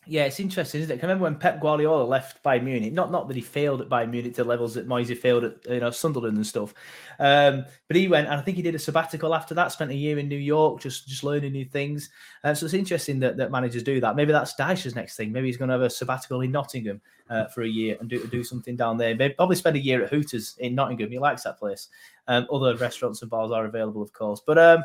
Yeah, 0.07 0.25
it's 0.25 0.40
interesting, 0.40 0.80
isn't 0.80 0.97
it? 0.97 0.99
I 0.99 1.07
remember 1.07 1.25
when 1.25 1.37
Pep 1.37 1.61
Guardiola 1.61 2.04
left 2.04 2.42
Bayern 2.42 2.64
Munich. 2.64 2.92
Not 2.92 3.11
not 3.12 3.28
that 3.28 3.37
he 3.37 3.42
failed 3.42 3.83
at 3.83 3.90
Bayern 3.90 4.11
Munich 4.11 4.35
to 4.37 4.45
levels 4.45 4.73
that 4.75 4.87
Moisey 4.87 5.14
failed 5.14 5.45
at 5.45 5.59
you 5.69 5.78
know 5.78 5.90
Sunderland 5.90 6.37
and 6.38 6.47
stuff. 6.47 6.73
Um, 7.19 7.66
but 7.87 7.97
he 7.97 8.09
went, 8.09 8.26
and 8.26 8.37
I 8.37 8.40
think 8.40 8.57
he 8.57 8.62
did 8.62 8.75
a 8.75 8.78
sabbatical 8.78 9.35
after 9.35 9.54
that. 9.54 9.73
Spent 9.73 9.90
a 9.90 9.95
year 9.95 10.19
in 10.19 10.26
New 10.26 10.38
York, 10.38 10.80
just 10.80 11.07
just 11.07 11.23
learning 11.23 11.52
new 11.52 11.66
things. 11.66 12.09
Uh, 12.42 12.54
so 12.54 12.64
it's 12.64 12.75
interesting 12.75 13.21
that, 13.21 13.37
that 13.37 13.50
managers 13.50 13.83
do 13.83 14.00
that. 14.00 14.16
Maybe 14.16 14.33
that's 14.33 14.54
Dyche's 14.54 14.95
next 14.95 15.16
thing. 15.16 15.33
Maybe 15.33 15.49
he's 15.49 15.59
going 15.59 15.69
to 15.69 15.75
have 15.75 15.83
a 15.83 15.90
sabbatical 15.90 16.40
in 16.40 16.50
Nottingham 16.50 17.02
uh, 17.28 17.45
for 17.47 17.62
a 17.62 17.69
year 17.69 17.99
and 18.00 18.09
do 18.09 18.26
do 18.26 18.42
something 18.42 18.76
down 18.76 18.97
there. 18.97 19.14
Maybe 19.14 19.35
probably 19.35 19.57
spend 19.57 19.76
a 19.76 19.80
year 19.80 20.02
at 20.02 20.11
Hooters 20.11 20.57
in 20.59 20.75
Nottingham. 20.75 21.11
He 21.11 21.19
likes 21.19 21.42
that 21.42 21.59
place. 21.59 21.88
Um, 22.26 22.47
other 22.50 22.75
restaurants 22.76 23.21
and 23.23 23.30
bars 23.30 23.50
are 23.50 23.66
available, 23.66 24.02
of 24.02 24.12
course. 24.12 24.40
But 24.45 24.57
um, 24.57 24.85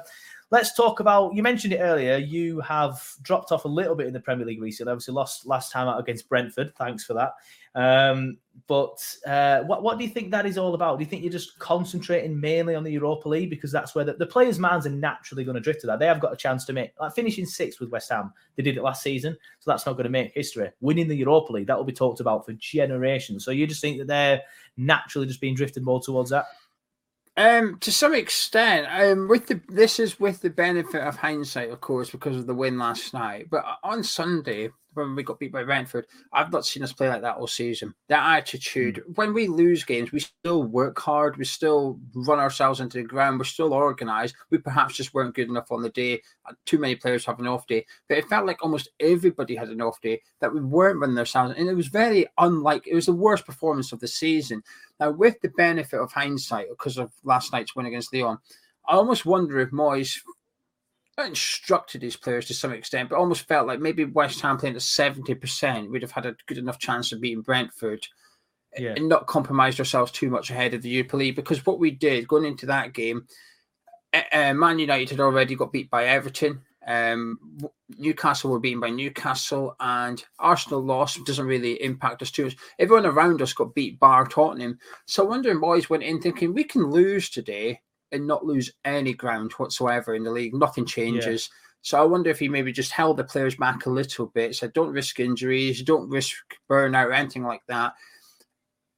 let's 0.52 0.76
talk 0.76 1.00
about. 1.00 1.34
You 1.34 1.44
mentioned 1.44 1.74
it 1.74 1.80
earlier. 1.80 2.18
You 2.18 2.60
have 2.62 3.02
dropped 3.22 3.52
off 3.52 3.66
a 3.66 3.70
little 3.70 3.96
bit 3.96 4.08
in 4.08 4.14
the 4.14 4.20
Premier 4.20 4.46
League 4.46 4.62
recently. 4.62 4.92
Obviously, 4.92 5.14
lost 5.14 5.46
last 5.46 5.72
time 5.72 5.88
out 5.88 6.00
against 6.00 6.30
Brentford. 6.30 6.74
Thanks 6.76 7.04
for 7.04 7.14
that. 7.14 7.34
Um, 7.76 8.38
but 8.68 9.06
uh, 9.28 9.62
what 9.64 9.84
what 9.84 9.98
do 9.98 10.06
you 10.06 10.10
think 10.10 10.32
that 10.32 10.46
is 10.46 10.58
all 10.58 10.76
about? 10.76 10.98
Do 10.98 11.04
you 11.04 11.10
think 11.10 11.24
you're 11.24 11.32
just 11.32 11.60
concentrating 11.60 12.40
mainly 12.40 12.74
on 12.74 12.84
the 12.84 12.92
Europa 12.92 13.28
League 13.28 13.50
because 13.50 13.72
that's 13.72 13.94
where 13.94 14.06
the, 14.06 14.14
the 14.14 14.26
players' 14.26 14.60
minds 14.60 14.86
are 14.86 14.92
naturally 14.92 15.44
going 15.44 15.56
to 15.56 15.62
drift 15.62 15.82
to 15.82 15.88
that? 15.88 16.00
They 16.00 16.08
have 16.08 16.22
got 16.22 16.32
a 16.32 16.38
chance 16.38 16.64
to 16.66 16.74
make 16.74 16.92
like 17.00 17.14
finishing 17.14 17.46
sixth 17.46 17.80
with 17.80 17.90
West 17.90 18.10
Ham. 18.12 18.32
They 18.56 18.64
did 18.64 18.78
it 18.78 18.84
last 18.84 19.04
season, 19.04 19.38
so 19.60 19.72
that's 19.72 19.86
not 19.86 19.94
going 19.94 20.06
to 20.06 20.10
make 20.10 20.34
history. 20.34 20.72
Winning 20.80 21.08
the 21.08 21.18
Europa 21.18 21.52
League 21.52 21.68
that 21.68 21.78
will 21.78 21.84
be 21.84 21.92
talked 21.92 22.22
about 22.22 22.46
for 22.46 22.54
generations. 22.54 23.44
So 23.44 23.52
you 23.52 23.68
just 23.68 23.82
think 23.82 23.98
that 23.98 24.08
they're 24.08 24.42
naturally 24.78 25.28
just 25.28 25.42
being 25.42 25.56
drifted 25.56 25.84
more 25.84 26.02
towards 26.02 26.30
that? 26.30 26.46
Um, 27.38 27.80
to 27.80 27.92
some 27.92 28.14
extent, 28.14 28.88
um, 28.90 29.28
with 29.28 29.48
the 29.48 29.60
this 29.68 30.00
is 30.00 30.20
with 30.20 30.42
the 30.42 30.50
benefit 30.50 31.02
of 31.02 31.18
hindsight, 31.18 31.70
of 31.70 31.82
course, 31.82 32.10
because 32.10 32.38
of 32.38 32.48
the 32.48 32.56
win 32.56 32.78
last 32.78 33.14
night. 33.14 33.50
But 33.50 33.66
on 33.84 34.04
Sunday, 34.04 34.70
when 34.96 35.16
we 35.16 35.24
got 35.24 35.40
beat 35.40 35.52
by 35.52 35.64
Brentford, 35.64 36.08
I've 36.34 36.52
not 36.52 36.66
seen 36.66 36.84
us 36.84 36.94
play 36.94 37.10
like 37.10 37.22
that 37.22 37.38
all 37.38 37.48
season. 37.48 37.94
That 38.10 38.38
attitude, 38.38 39.04
mm. 39.08 39.18
when 39.18 39.34
we 39.34 39.48
lose 39.48 39.84
games, 39.84 40.12
we 40.12 40.20
still 40.20 40.64
work 40.64 41.00
hard, 41.00 41.38
we 41.38 41.46
still 41.46 42.00
run 42.14 42.40
ourselves 42.40 42.80
into 42.80 42.98
the 42.98 43.04
ground, 43.04 43.40
we're 43.40 43.46
still 43.46 43.74
organised. 43.74 44.36
We 44.50 44.58
perhaps 44.58 44.96
just 44.96 45.14
weren't 45.14 45.36
good 45.36 45.50
enough 45.50 45.72
on 45.72 45.82
the 45.82 45.90
day. 45.90 46.22
Uh, 46.46 46.54
too 46.66 46.80
many 46.80 46.96
players 46.96 47.26
have 47.26 47.40
an 47.40 47.48
off 47.48 47.68
day, 47.68 47.86
but 48.08 48.18
it 48.18 48.28
felt 48.30 48.46
like 48.46 48.64
almost 48.64 48.90
everybody 49.00 49.56
had 49.56 49.70
an 49.70 49.82
off 49.82 50.02
day 50.02 50.22
that 50.42 50.54
we 50.54 50.62
weren't 50.62 51.00
running 51.00 51.18
ourselves, 51.18 51.54
and 51.58 51.70
it 51.70 51.76
was 51.76 51.88
very 51.88 52.26
unlike. 52.38 52.88
It 52.88 52.96
was 52.96 53.08
the 53.08 53.14
worst 53.14 53.46
performance 53.46 53.92
of 53.92 54.00
the 54.00 54.08
season. 54.08 54.64
Now, 55.00 55.12
with 55.12 55.40
the 55.42 55.50
benefit 55.50 56.00
of 56.00 56.12
hindsight, 56.12 56.70
because 56.70 56.98
of 56.98 57.12
last 57.24 57.52
night's 57.52 57.76
win 57.76 57.86
against 57.86 58.14
Lyon, 58.14 58.38
I 58.88 58.94
almost 58.94 59.26
wonder 59.26 59.60
if 59.60 59.72
Moyes 59.72 60.20
instructed 61.24 62.02
his 62.02 62.18
players 62.18 62.46
to 62.48 62.54
some 62.54 62.74
extent, 62.74 63.10
but 63.10 63.18
almost 63.18 63.48
felt 63.48 63.68
like 63.68 63.80
maybe 63.80 64.04
West 64.04 64.42
Ham 64.42 64.58
playing 64.58 64.76
at 64.76 64.82
70% 64.82 65.90
would 65.90 66.02
have 66.02 66.12
had 66.12 66.26
a 66.26 66.36
good 66.46 66.58
enough 66.58 66.80
chance 66.80 67.12
of 67.12 67.22
beating 67.22 67.42
Brentford 67.42 68.06
yeah. 68.78 68.94
and 68.96 69.08
not 69.08 69.28
compromised 69.28 69.80
ourselves 69.80 70.12
too 70.12 70.30
much 70.30 70.50
ahead 70.50 70.74
of 70.74 70.82
the 70.82 70.90
Europa 70.90 71.18
League. 71.18 71.36
Because 71.36 71.66
what 71.66 71.80
we 71.80 71.92
did 71.92 72.28
going 72.28 72.46
into 72.46 72.66
that 72.66 72.94
game, 72.94 73.28
uh, 74.14 74.54
Man 74.54 74.80
United 74.80 75.12
had 75.12 75.20
already 75.20 75.56
got 75.56 75.72
beat 75.72 75.90
by 75.90 76.06
Everton. 76.06 76.62
Um, 76.86 77.40
Newcastle 77.98 78.52
were 78.52 78.60
beaten 78.60 78.80
by 78.80 78.90
Newcastle, 78.90 79.76
and 79.80 80.24
Arsenal 80.38 80.82
loss 80.82 81.18
doesn't 81.26 81.48
really 81.48 81.82
impact 81.82 82.22
us 82.22 82.30
too 82.30 82.46
much. 82.46 82.58
Everyone 82.78 83.06
around 83.06 83.42
us 83.42 83.54
got 83.54 83.74
beat 83.74 84.00
bar 84.00 84.26
Tottenham. 84.28 84.78
So 85.08 85.24
I 85.24 85.30
wonder 85.30 85.58
boys 85.58 85.90
went 85.90 86.04
in 86.04 86.22
thinking 86.22 86.54
we 86.54 86.64
can 86.64 86.92
lose 86.92 87.30
today 87.30 87.82
and 88.12 88.28
not 88.28 88.46
lose 88.46 88.72
any 88.84 89.14
ground 89.14 89.52
whatsoever 89.54 90.16
in 90.16 90.24
the 90.24 90.32
league. 90.32 90.54
Nothing 90.54 90.86
changes. 90.86 91.50
Yeah. 91.50 91.56
So 91.82 92.02
I 92.02 92.06
wonder 92.06 92.30
if 92.30 92.40
he 92.40 92.50
maybe 92.50 92.72
just 92.72 92.92
held 92.92 93.18
the 93.18 93.24
players 93.24 93.56
back 93.56 93.86
a 93.86 93.92
little 93.92 94.28
bit. 94.28 94.56
Said, 94.56 94.74
don't 94.74 94.92
risk 94.92 95.20
injuries, 95.20 95.84
don't 95.84 96.10
risk 96.10 96.36
burnout 96.70 97.06
or 97.06 97.14
anything 97.14 97.44
like 97.44 97.62
that. 97.68 97.94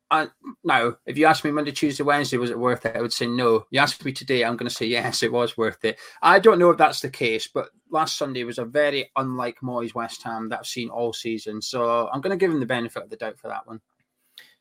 And 0.10 0.32
now, 0.64 0.96
if 1.06 1.18
you 1.18 1.26
ask 1.26 1.44
me 1.44 1.52
Monday, 1.52 1.74
Tuesday, 1.74 2.04
Wednesday, 2.04 2.38
was 2.38 2.50
it 2.50 2.58
worth 2.58 2.86
it? 2.86 2.96
I 2.96 3.02
would 3.02 3.12
say 3.12 3.28
no. 3.28 3.66
You 3.72 3.82
ask 3.82 4.06
me 4.06 4.14
today, 4.14 4.46
I'm 4.46 4.56
going 4.56 4.70
to 4.70 4.74
say 4.74 4.86
yes, 4.86 5.22
it 5.22 5.34
was 5.34 5.58
worth 5.58 5.84
it. 5.84 6.00
I 6.22 6.40
don't 6.40 6.60
know 6.60 6.70
if 6.70 6.78
that's 6.78 7.02
the 7.02 7.10
case, 7.10 7.50
but 7.54 7.70
last 7.92 8.18
Sunday 8.18 8.46
was 8.46 8.58
a 8.58 8.64
very 8.64 9.12
unlike 9.18 9.58
Moyes 9.62 9.94
West 9.94 10.24
Ham 10.24 10.48
that 10.48 10.60
I've 10.60 10.66
seen 10.66 10.88
all 10.88 11.12
season. 11.12 11.62
So 11.62 12.08
I'm 12.08 12.22
going 12.22 12.32
to 12.32 12.40
give 12.40 12.52
him 12.52 12.62
the 12.62 12.66
benefit 12.66 13.04
of 13.04 13.10
the 13.10 13.18
doubt 13.18 13.38
for 13.38 13.50
that 13.50 13.68
one. 13.68 13.82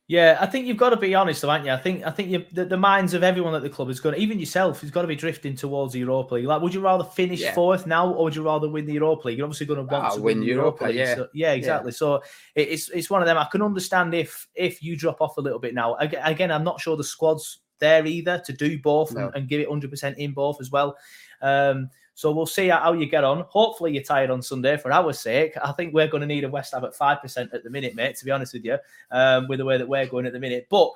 Yeah, 0.08 0.38
I 0.40 0.46
think 0.46 0.66
you've 0.66 0.76
got 0.76 0.90
to 0.90 0.96
be 0.96 1.16
honest, 1.16 1.42
though, 1.42 1.50
aren't 1.50 1.64
you? 1.64 1.72
I 1.72 1.76
think 1.78 2.06
I 2.06 2.10
think 2.10 2.28
you, 2.30 2.44
the, 2.52 2.64
the, 2.64 2.76
minds 2.76 3.12
of 3.12 3.24
everyone 3.24 3.56
at 3.56 3.62
the 3.62 3.68
club 3.68 3.90
is 3.90 3.98
going, 3.98 4.14
to, 4.14 4.20
even 4.20 4.38
yourself, 4.38 4.84
is 4.84 4.92
got 4.92 5.02
to 5.02 5.08
be 5.08 5.16
drifting 5.16 5.56
towards 5.56 5.94
the 5.94 5.98
Europa 5.98 6.36
League. 6.36 6.44
Like, 6.44 6.62
would 6.62 6.72
you 6.72 6.80
rather 6.80 7.02
finish 7.02 7.40
yeah. 7.40 7.52
fourth 7.54 7.88
now, 7.88 8.12
or 8.12 8.24
would 8.24 8.36
you 8.36 8.44
rather 8.44 8.68
win 8.68 8.86
the 8.86 8.92
Europa 8.92 9.26
League? 9.26 9.38
You're 9.38 9.46
obviously 9.46 9.66
going 9.66 9.84
to 9.84 9.92
want 9.92 10.14
to 10.14 10.22
win, 10.22 10.40
the 10.40 10.46
Europa, 10.46 10.84
League. 10.84 10.94
Yeah, 10.94 11.14
so, 11.16 11.28
yeah, 11.34 11.52
exactly. 11.54 11.90
Yeah. 11.90 11.96
So 11.96 12.22
it's 12.54 12.88
it's 12.90 13.10
one 13.10 13.20
of 13.20 13.26
them. 13.26 13.36
I 13.36 13.48
can 13.50 13.62
understand 13.62 14.14
if 14.14 14.46
if 14.54 14.80
you 14.80 14.96
drop 14.96 15.20
off 15.20 15.38
a 15.38 15.40
little 15.40 15.58
bit 15.58 15.74
now. 15.74 15.96
Again, 15.96 16.52
I'm 16.52 16.64
not 16.64 16.80
sure 16.80 16.96
the 16.96 17.02
squad's 17.02 17.58
there 17.80 18.06
either 18.06 18.40
to 18.46 18.52
do 18.52 18.78
both 18.78 19.12
no. 19.12 19.26
and, 19.26 19.34
and, 19.34 19.48
give 19.48 19.60
it 19.60 19.68
100 19.68 19.90
percent 19.90 20.18
in 20.18 20.32
both 20.32 20.60
as 20.60 20.70
well. 20.70 20.96
Um, 21.42 21.90
so 22.16 22.32
we'll 22.32 22.46
see 22.46 22.68
how 22.68 22.94
you 22.94 23.04
get 23.04 23.24
on. 23.24 23.44
Hopefully, 23.50 23.92
you're 23.92 24.02
tired 24.02 24.30
on 24.30 24.40
Sunday 24.40 24.78
for 24.78 24.90
our 24.90 25.12
sake. 25.12 25.52
I 25.62 25.70
think 25.72 25.92
we're 25.92 26.08
going 26.08 26.22
to 26.22 26.26
need 26.26 26.44
a 26.44 26.48
West 26.48 26.72
Ham 26.72 26.82
at 26.82 26.96
5% 26.96 27.52
at 27.52 27.62
the 27.62 27.68
minute, 27.68 27.94
mate, 27.94 28.16
to 28.16 28.24
be 28.24 28.30
honest 28.30 28.54
with 28.54 28.64
you, 28.64 28.78
um, 29.10 29.46
with 29.48 29.58
the 29.58 29.66
way 29.66 29.76
that 29.76 29.86
we're 29.86 30.06
going 30.06 30.24
at 30.24 30.32
the 30.32 30.40
minute. 30.40 30.66
But 30.70 30.92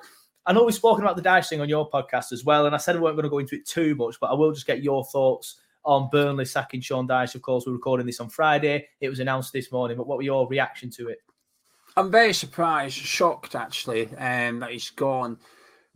I 0.47 0.51
know 0.53 0.63
we've 0.63 0.73
spoken 0.73 1.03
about 1.03 1.17
the 1.17 1.21
Dyche 1.21 1.49
thing 1.49 1.61
on 1.61 1.69
your 1.69 1.87
podcast 1.87 2.31
as 2.31 2.43
well, 2.43 2.65
and 2.65 2.73
I 2.73 2.79
said 2.79 2.95
we 2.95 3.01
weren't 3.01 3.17
going 3.17 3.25
to 3.25 3.29
go 3.29 3.37
into 3.37 3.55
it 3.55 3.67
too 3.67 3.93
much, 3.93 4.19
but 4.19 4.31
I 4.31 4.33
will 4.33 4.51
just 4.51 4.65
get 4.65 4.81
your 4.81 5.05
thoughts 5.05 5.61
on 5.85 6.09
Burnley 6.11 6.45
sacking 6.45 6.81
Sean 6.81 7.07
Dyche. 7.07 7.35
Of 7.35 7.43
course, 7.43 7.67
we're 7.67 7.73
recording 7.73 8.07
this 8.07 8.19
on 8.19 8.29
Friday. 8.29 8.87
It 8.99 9.09
was 9.09 9.19
announced 9.19 9.53
this 9.53 9.71
morning, 9.71 9.97
but 9.97 10.07
what 10.07 10.17
were 10.17 10.23
your 10.23 10.47
reaction 10.47 10.89
to 10.91 11.09
it? 11.09 11.19
I'm 11.95 12.09
very 12.09 12.33
surprised, 12.33 12.95
shocked 12.95 13.53
actually, 13.53 14.07
um, 14.15 14.57
that 14.61 14.71
he's 14.71 14.89
gone. 14.89 15.37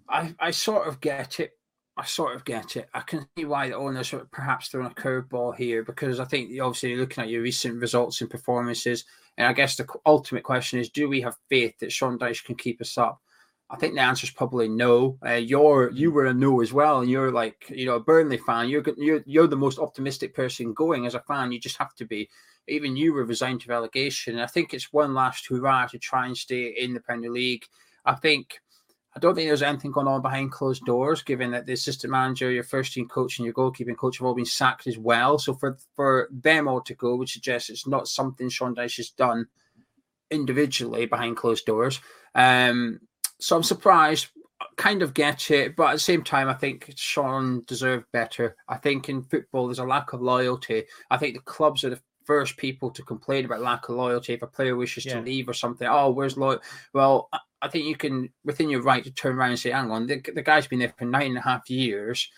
I, 0.07 0.35
I 0.39 0.51
sort 0.51 0.87
of 0.87 1.01
get 1.01 1.39
it 1.39 1.53
I 1.97 2.03
sort 2.03 2.35
of 2.35 2.43
get 2.43 2.75
it. 2.75 2.89
I 2.93 3.01
can 3.01 3.25
see 3.37 3.45
why 3.45 3.69
the 3.69 3.77
owners 3.77 4.13
are 4.13 4.27
perhaps 4.31 4.67
throwing 4.67 4.87
a 4.87 4.89
curveball 4.89 5.55
here 5.55 5.81
because 5.83 6.19
I 6.19 6.25
think 6.25 6.51
obviously 6.59 6.97
looking 6.97 7.23
at 7.23 7.29
your 7.29 7.41
recent 7.41 7.79
results 7.79 8.19
and 8.19 8.29
performances, 8.29 9.05
and 9.37 9.47
I 9.47 9.53
guess 9.53 9.77
the 9.77 9.87
ultimate 10.05 10.43
question 10.43 10.79
is: 10.79 10.89
Do 10.89 11.07
we 11.07 11.21
have 11.21 11.37
faith 11.49 11.79
that 11.79 11.93
Sean 11.93 12.19
Dyche 12.19 12.43
can 12.43 12.55
keep 12.55 12.81
us 12.81 12.97
up? 12.97 13.21
I 13.69 13.77
think 13.77 13.95
the 13.95 14.01
answer 14.01 14.25
is 14.25 14.31
probably 14.31 14.67
no. 14.67 15.17
Uh, 15.25 15.33
you're 15.33 15.89
you 15.91 16.11
were 16.11 16.25
a 16.25 16.33
no 16.33 16.61
as 16.61 16.73
well, 16.73 16.99
and 16.99 17.09
you're 17.09 17.31
like 17.31 17.65
you 17.69 17.85
know 17.85 17.95
a 17.95 17.99
Burnley 17.99 18.37
fan. 18.37 18.67
You're 18.67 18.83
you're 18.97 19.23
you're 19.25 19.47
the 19.47 19.55
most 19.55 19.79
optimistic 19.79 20.33
person 20.35 20.73
going 20.73 21.05
as 21.05 21.15
a 21.15 21.21
fan. 21.21 21.51
You 21.51 21.59
just 21.59 21.77
have 21.77 21.95
to 21.95 22.05
be. 22.05 22.29
Even 22.67 22.97
you 22.97 23.13
were 23.13 23.25
resigned 23.25 23.61
to 23.61 23.69
relegation. 23.69 24.33
And 24.33 24.43
I 24.43 24.47
think 24.47 24.73
it's 24.73 24.91
one 24.91 25.13
last 25.13 25.47
hurrah 25.47 25.85
to 25.87 25.99
try 25.99 26.25
and 26.25 26.35
stay 26.35 26.75
in 26.77 26.95
the 26.95 26.99
Premier 26.99 27.29
League. 27.29 27.63
I 28.05 28.15
think 28.15 28.59
I 29.15 29.19
don't 29.19 29.33
think 29.33 29.47
there's 29.47 29.61
anything 29.61 29.91
going 29.91 30.07
on 30.07 30.21
behind 30.21 30.51
closed 30.51 30.83
doors, 30.83 31.21
given 31.21 31.51
that 31.51 31.65
the 31.65 31.73
assistant 31.73 32.11
manager, 32.11 32.51
your 32.51 32.63
first 32.63 32.91
team 32.91 33.07
coach, 33.07 33.37
and 33.37 33.45
your 33.45 33.53
goalkeeping 33.53 33.95
coach 33.95 34.17
have 34.17 34.27
all 34.27 34.35
been 34.35 34.45
sacked 34.45 34.87
as 34.87 34.97
well. 34.97 35.39
So 35.39 35.53
for 35.53 35.77
for 35.95 36.27
them 36.31 36.67
all 36.67 36.81
to 36.81 36.93
go 36.93 37.15
would 37.15 37.29
suggest 37.29 37.69
it's 37.69 37.87
not 37.87 38.09
something 38.09 38.49
Sean 38.49 38.75
Dyche 38.75 38.97
has 38.97 39.11
done 39.11 39.47
individually 40.31 41.05
behind 41.05 41.37
closed 41.37 41.65
doors. 41.65 42.01
Um, 42.33 42.99
so 43.39 43.55
I'm 43.55 43.63
surprised. 43.63 44.27
Kind 44.77 45.01
of 45.01 45.13
get 45.13 45.51
it, 45.51 45.75
but 45.75 45.89
at 45.89 45.93
the 45.93 45.99
same 45.99 46.23
time, 46.23 46.49
I 46.49 46.53
think 46.53 46.91
Sean 46.95 47.63
deserved 47.65 48.05
better. 48.11 48.57
I 48.67 48.77
think 48.77 49.07
in 49.07 49.23
football, 49.23 49.67
there's 49.67 49.79
a 49.79 49.85
lack 49.85 50.11
of 50.11 50.21
loyalty. 50.21 50.83
I 51.09 51.17
think 51.17 51.35
the 51.35 51.41
clubs 51.41 51.83
are 51.85 51.89
the 51.89 52.01
first 52.25 52.57
people 52.57 52.89
to 52.91 53.03
complain 53.03 53.45
about 53.45 53.61
lack 53.61 53.87
of 53.87 53.95
loyalty 53.95 54.33
if 54.33 54.41
a 54.41 54.47
player 54.47 54.75
wishes 54.75 55.05
yeah. 55.05 55.15
to 55.15 55.21
leave 55.21 55.47
or 55.47 55.53
something. 55.53 55.87
Oh, 55.89 56.09
where's 56.09 56.37
loyal? 56.37 56.59
Well, 56.93 57.29
I 57.65 57.69
think 57.69 57.85
you 57.85 57.95
can 57.95 58.29
within 58.43 58.69
your 58.69 58.83
right 58.83 59.03
to 59.03 59.11
turn 59.11 59.35
around 59.35 59.49
and 59.51 59.59
say, 59.59 59.71
"Hang 59.71 59.91
on, 59.91 60.07
the, 60.07 60.21
the 60.33 60.43
guy's 60.43 60.67
been 60.67 60.79
there 60.79 60.93
for 60.97 61.05
nine 61.05 61.29
and 61.29 61.37
a 61.37 61.41
half 61.41 61.69
years." 61.69 62.29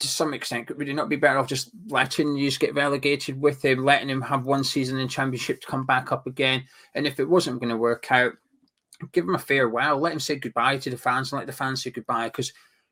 To 0.00 0.08
some 0.08 0.32
extent, 0.32 0.74
would 0.74 0.88
it 0.88 0.94
not 0.94 1.10
be 1.10 1.16
better 1.16 1.38
off 1.38 1.46
just 1.46 1.70
letting 1.88 2.34
you 2.34 2.50
get 2.52 2.74
relegated 2.74 3.38
with 3.38 3.62
him, 3.62 3.84
letting 3.84 4.08
him 4.08 4.22
have 4.22 4.46
one 4.46 4.64
season 4.64 4.98
in 4.98 5.08
Championship 5.08 5.60
to 5.60 5.66
come 5.66 5.84
back 5.84 6.10
up 6.10 6.26
again? 6.26 6.64
And 6.94 7.06
if 7.06 7.20
it 7.20 7.28
wasn't 7.28 7.60
going 7.60 7.68
to 7.68 7.76
work 7.76 8.10
out, 8.10 8.32
give 9.12 9.24
him 9.24 9.34
a 9.34 9.38
farewell, 9.38 9.98
let 9.98 10.14
him 10.14 10.20
say 10.20 10.36
goodbye 10.36 10.78
to 10.78 10.88
the 10.88 10.96
fans, 10.96 11.30
and 11.30 11.38
let 11.38 11.46
the 11.46 11.52
fans 11.52 11.82
say 11.82 11.90
goodbye 11.90 12.28
because 12.28 12.50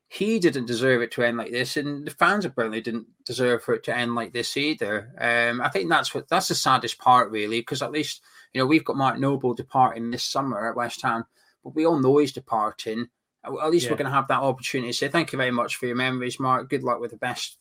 he 0.09 0.39
didn't 0.39 0.65
deserve 0.65 1.01
it 1.01 1.11
to 1.13 1.23
end 1.23 1.37
like 1.37 1.51
this, 1.51 1.77
and 1.77 2.05
the 2.05 2.11
fans 2.11 2.43
apparently 2.43 2.81
didn't 2.81 3.07
deserve 3.25 3.63
for 3.63 3.75
it 3.75 3.83
to 3.83 3.95
end 3.95 4.15
like 4.15 4.33
this 4.33 4.57
either. 4.57 5.11
Um, 5.19 5.61
I 5.61 5.69
think 5.69 5.89
that's 5.89 6.13
what 6.13 6.27
that's 6.27 6.47
the 6.47 6.55
saddest 6.55 6.97
part, 6.97 7.31
really, 7.31 7.61
because 7.61 7.83
at 7.83 7.91
least 7.91 8.21
you 8.53 8.59
know, 8.59 8.65
we've 8.65 8.85
got 8.85 8.97
Mark 8.97 9.19
Noble 9.19 9.53
departing 9.53 10.11
this 10.11 10.23
summer 10.23 10.69
at 10.69 10.75
West 10.75 11.01
Ham, 11.01 11.25
but 11.63 11.75
we 11.75 11.85
all 11.85 11.99
know 11.99 12.17
he's 12.17 12.33
departing. 12.33 13.07
At 13.45 13.71
least 13.71 13.85
yeah. 13.85 13.91
we're 13.91 13.97
going 13.97 14.09
to 14.09 14.15
have 14.15 14.27
that 14.27 14.41
opportunity. 14.41 14.91
So 14.91 15.07
thank 15.07 15.31
you 15.31 15.37
very 15.37 15.51
much 15.51 15.77
for 15.77 15.85
your 15.85 15.95
memories, 15.95 16.39
Mark. 16.39 16.69
Good 16.69 16.83
luck 16.83 16.99
with 16.99 17.11
the 17.11 17.17
best 17.17 17.57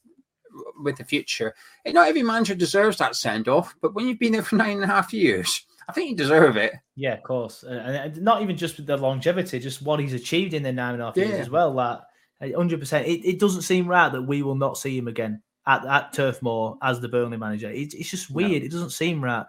with 0.83 0.97
the 0.97 1.04
future. 1.04 1.54
And 1.85 1.95
not 1.95 2.09
every 2.09 2.23
manager 2.23 2.54
deserves 2.54 2.99
that 2.99 3.14
send 3.14 3.49
off, 3.49 3.75
but 3.80 3.95
when 3.95 4.09
you've 4.09 4.18
been 4.18 4.33
there 4.33 4.42
for 4.42 4.57
nine 4.57 4.76
and 4.76 4.85
a 4.85 4.88
half 4.88 5.12
years, 5.12 5.64
I 5.88 5.92
think 5.92 6.11
you 6.11 6.16
deserve 6.16 6.57
it. 6.57 6.73
Yeah, 6.97 7.14
of 7.14 7.23
course, 7.23 7.62
and 7.62 8.21
not 8.23 8.42
even 8.42 8.57
just 8.57 8.76
with 8.76 8.87
the 8.87 8.97
longevity, 8.97 9.59
just 9.59 9.83
what 9.83 10.00
he's 10.00 10.14
achieved 10.14 10.52
in 10.52 10.62
the 10.62 10.73
nine 10.73 10.95
and 10.95 11.02
a 11.02 11.07
half 11.07 11.16
yeah. 11.16 11.26
years 11.26 11.40
as 11.40 11.50
well. 11.50 11.75
That 11.75 12.54
hundred 12.54 12.80
percent. 12.80 13.07
It, 13.07 13.26
it 13.26 13.38
doesn't 13.38 13.62
seem 13.62 13.87
right 13.87 14.11
that 14.11 14.23
we 14.23 14.42
will 14.42 14.54
not 14.54 14.78
see 14.78 14.99
him 14.99 15.09
again 15.09 15.42
at, 15.66 15.85
at 15.87 16.12
Turf 16.12 16.42
Moor 16.42 16.76
as 16.83 17.00
the 17.00 17.09
Burnley 17.09 17.37
manager. 17.37 17.71
It, 17.71 17.95
it's 17.95 18.11
just 18.11 18.30
weird. 18.30 18.62
No. 18.62 18.66
It 18.66 18.73
doesn't 18.73 18.90
seem 18.90 19.23
right. 19.23 19.47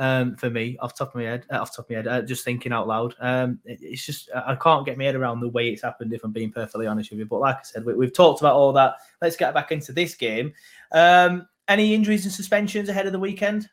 Um, 0.00 0.34
for 0.34 0.48
me, 0.48 0.78
off 0.80 0.96
top 0.96 1.10
of 1.10 1.14
my 1.14 1.24
head, 1.24 1.44
uh, 1.52 1.58
off 1.58 1.76
top 1.76 1.84
of 1.84 1.90
my 1.90 1.96
head, 1.96 2.08
uh, 2.08 2.22
just 2.22 2.42
thinking 2.42 2.72
out 2.72 2.88
loud. 2.88 3.14
Um, 3.20 3.60
it, 3.66 3.78
it's 3.82 4.04
just 4.04 4.30
I 4.34 4.56
can't 4.56 4.86
get 4.86 4.96
my 4.96 5.04
head 5.04 5.14
around 5.14 5.40
the 5.40 5.48
way 5.48 5.68
it's 5.68 5.82
happened. 5.82 6.14
If 6.14 6.24
I'm 6.24 6.32
being 6.32 6.50
perfectly 6.50 6.86
honest 6.86 7.10
with 7.10 7.18
you, 7.18 7.26
but 7.26 7.40
like 7.40 7.56
I 7.56 7.62
said, 7.62 7.84
we, 7.84 8.04
have 8.04 8.14
talked 8.14 8.40
about 8.40 8.56
all 8.56 8.72
that. 8.72 8.94
Let's 9.20 9.36
get 9.36 9.52
back 9.52 9.72
into 9.72 9.92
this 9.92 10.14
game. 10.14 10.54
Um, 10.90 11.46
any 11.68 11.94
injuries 11.94 12.24
and 12.24 12.32
suspensions 12.32 12.88
ahead 12.88 13.06
of 13.06 13.12
the 13.12 13.18
weekend? 13.18 13.68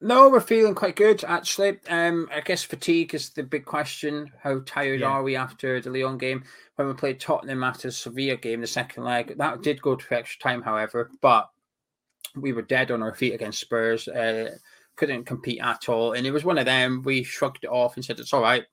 No, 0.00 0.30
we're 0.30 0.40
feeling 0.40 0.74
quite 0.74 0.96
good 0.96 1.22
actually. 1.24 1.78
Um, 1.90 2.28
I 2.34 2.40
guess 2.40 2.64
fatigue 2.64 3.14
is 3.14 3.28
the 3.30 3.42
big 3.42 3.66
question. 3.66 4.32
How 4.42 4.60
tired 4.64 5.00
yeah. 5.00 5.08
are 5.08 5.22
we 5.22 5.36
after 5.36 5.78
the 5.78 5.90
Lyon 5.90 6.16
game? 6.16 6.42
When 6.76 6.88
we 6.88 6.94
played 6.94 7.20
Tottenham 7.20 7.62
after 7.62 7.88
the 7.88 7.92
Sevilla 7.92 8.36
game, 8.36 8.62
the 8.62 8.66
second 8.66 9.04
leg, 9.04 9.36
that 9.36 9.62
did 9.62 9.82
go 9.82 9.94
to 9.94 10.14
extra 10.14 10.40
time, 10.40 10.62
however, 10.62 11.10
but 11.20 11.50
we 12.34 12.52
were 12.52 12.62
dead 12.62 12.90
on 12.90 13.02
our 13.02 13.14
feet 13.14 13.34
against 13.34 13.60
Spurs. 13.60 14.08
Uh, 14.08 14.56
couldn't 14.96 15.24
compete 15.24 15.60
at 15.60 15.88
all. 15.88 16.12
And 16.12 16.26
it 16.26 16.30
was 16.30 16.44
one 16.44 16.58
of 16.58 16.66
them. 16.66 17.02
We 17.02 17.24
shrugged 17.24 17.64
it 17.64 17.68
off 17.68 17.96
and 17.96 18.04
said, 18.04 18.20
it's 18.20 18.32
all 18.32 18.42
right, 18.42 18.64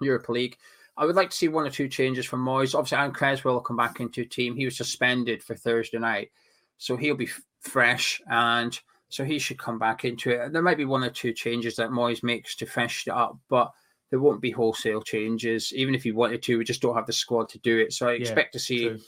Europa 0.00 0.32
League. 0.32 0.56
I 0.96 1.06
would 1.06 1.16
like 1.16 1.30
to 1.30 1.36
see 1.36 1.48
one 1.48 1.66
or 1.66 1.70
two 1.70 1.88
changes 1.88 2.26
from 2.26 2.44
Moyes. 2.44 2.74
Obviously, 2.74 2.98
Aaron 2.98 3.12
Cresswell 3.12 3.54
will 3.54 3.60
come 3.60 3.76
back 3.76 4.00
into 4.00 4.24
team. 4.24 4.54
He 4.54 4.66
was 4.66 4.76
suspended 4.76 5.42
for 5.42 5.54
Thursday 5.54 5.98
night, 5.98 6.30
so 6.78 6.96
he'll 6.96 7.14
be 7.14 7.26
f- 7.26 7.40
fresh 7.60 8.20
and 8.30 8.78
so 9.08 9.24
he 9.24 9.38
should 9.38 9.58
come 9.58 9.78
back 9.78 10.04
into 10.04 10.30
it. 10.30 10.52
There 10.52 10.62
might 10.62 10.76
be 10.76 10.84
one 10.84 11.02
or 11.02 11.10
two 11.10 11.32
changes 11.32 11.74
that 11.76 11.90
Moyes 11.90 12.22
makes 12.22 12.54
to 12.56 12.66
freshen 12.66 13.12
it 13.12 13.16
up, 13.16 13.38
but 13.48 13.72
there 14.10 14.20
won't 14.20 14.40
be 14.40 14.50
wholesale 14.50 15.02
changes. 15.02 15.72
Even 15.72 15.94
if 15.94 16.02
he 16.02 16.12
wanted 16.12 16.42
to, 16.42 16.58
we 16.58 16.64
just 16.64 16.82
don't 16.82 16.94
have 16.94 17.06
the 17.06 17.12
squad 17.12 17.48
to 17.48 17.58
do 17.58 17.78
it. 17.78 17.92
So 17.92 18.08
I 18.08 18.12
expect 18.12 18.54
yeah, 18.54 18.58
to 18.58 18.64
see 18.64 18.88
true. 18.88 18.98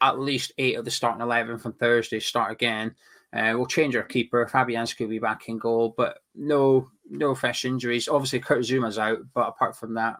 at 0.00 0.20
least 0.20 0.52
eight 0.58 0.76
of 0.76 0.84
the 0.84 0.90
starting 0.90 1.22
eleven 1.22 1.58
from 1.58 1.72
Thursday 1.72 2.20
start 2.20 2.52
again. 2.52 2.94
Uh, 3.36 3.52
we'll 3.56 3.66
change 3.66 3.94
our 3.94 4.02
keeper. 4.02 4.48
Fabianski 4.50 5.00
will 5.00 5.08
be 5.08 5.18
back 5.18 5.48
in 5.48 5.58
goal, 5.58 5.94
but 5.96 6.18
no 6.34 6.88
no 7.08 7.34
fresh 7.34 7.64
injuries. 7.64 8.08
Obviously, 8.08 8.40
Kurt 8.40 8.60
Zouma's 8.60 8.98
out, 8.98 9.18
but 9.34 9.48
apart 9.48 9.76
from 9.76 9.94
that, 9.94 10.16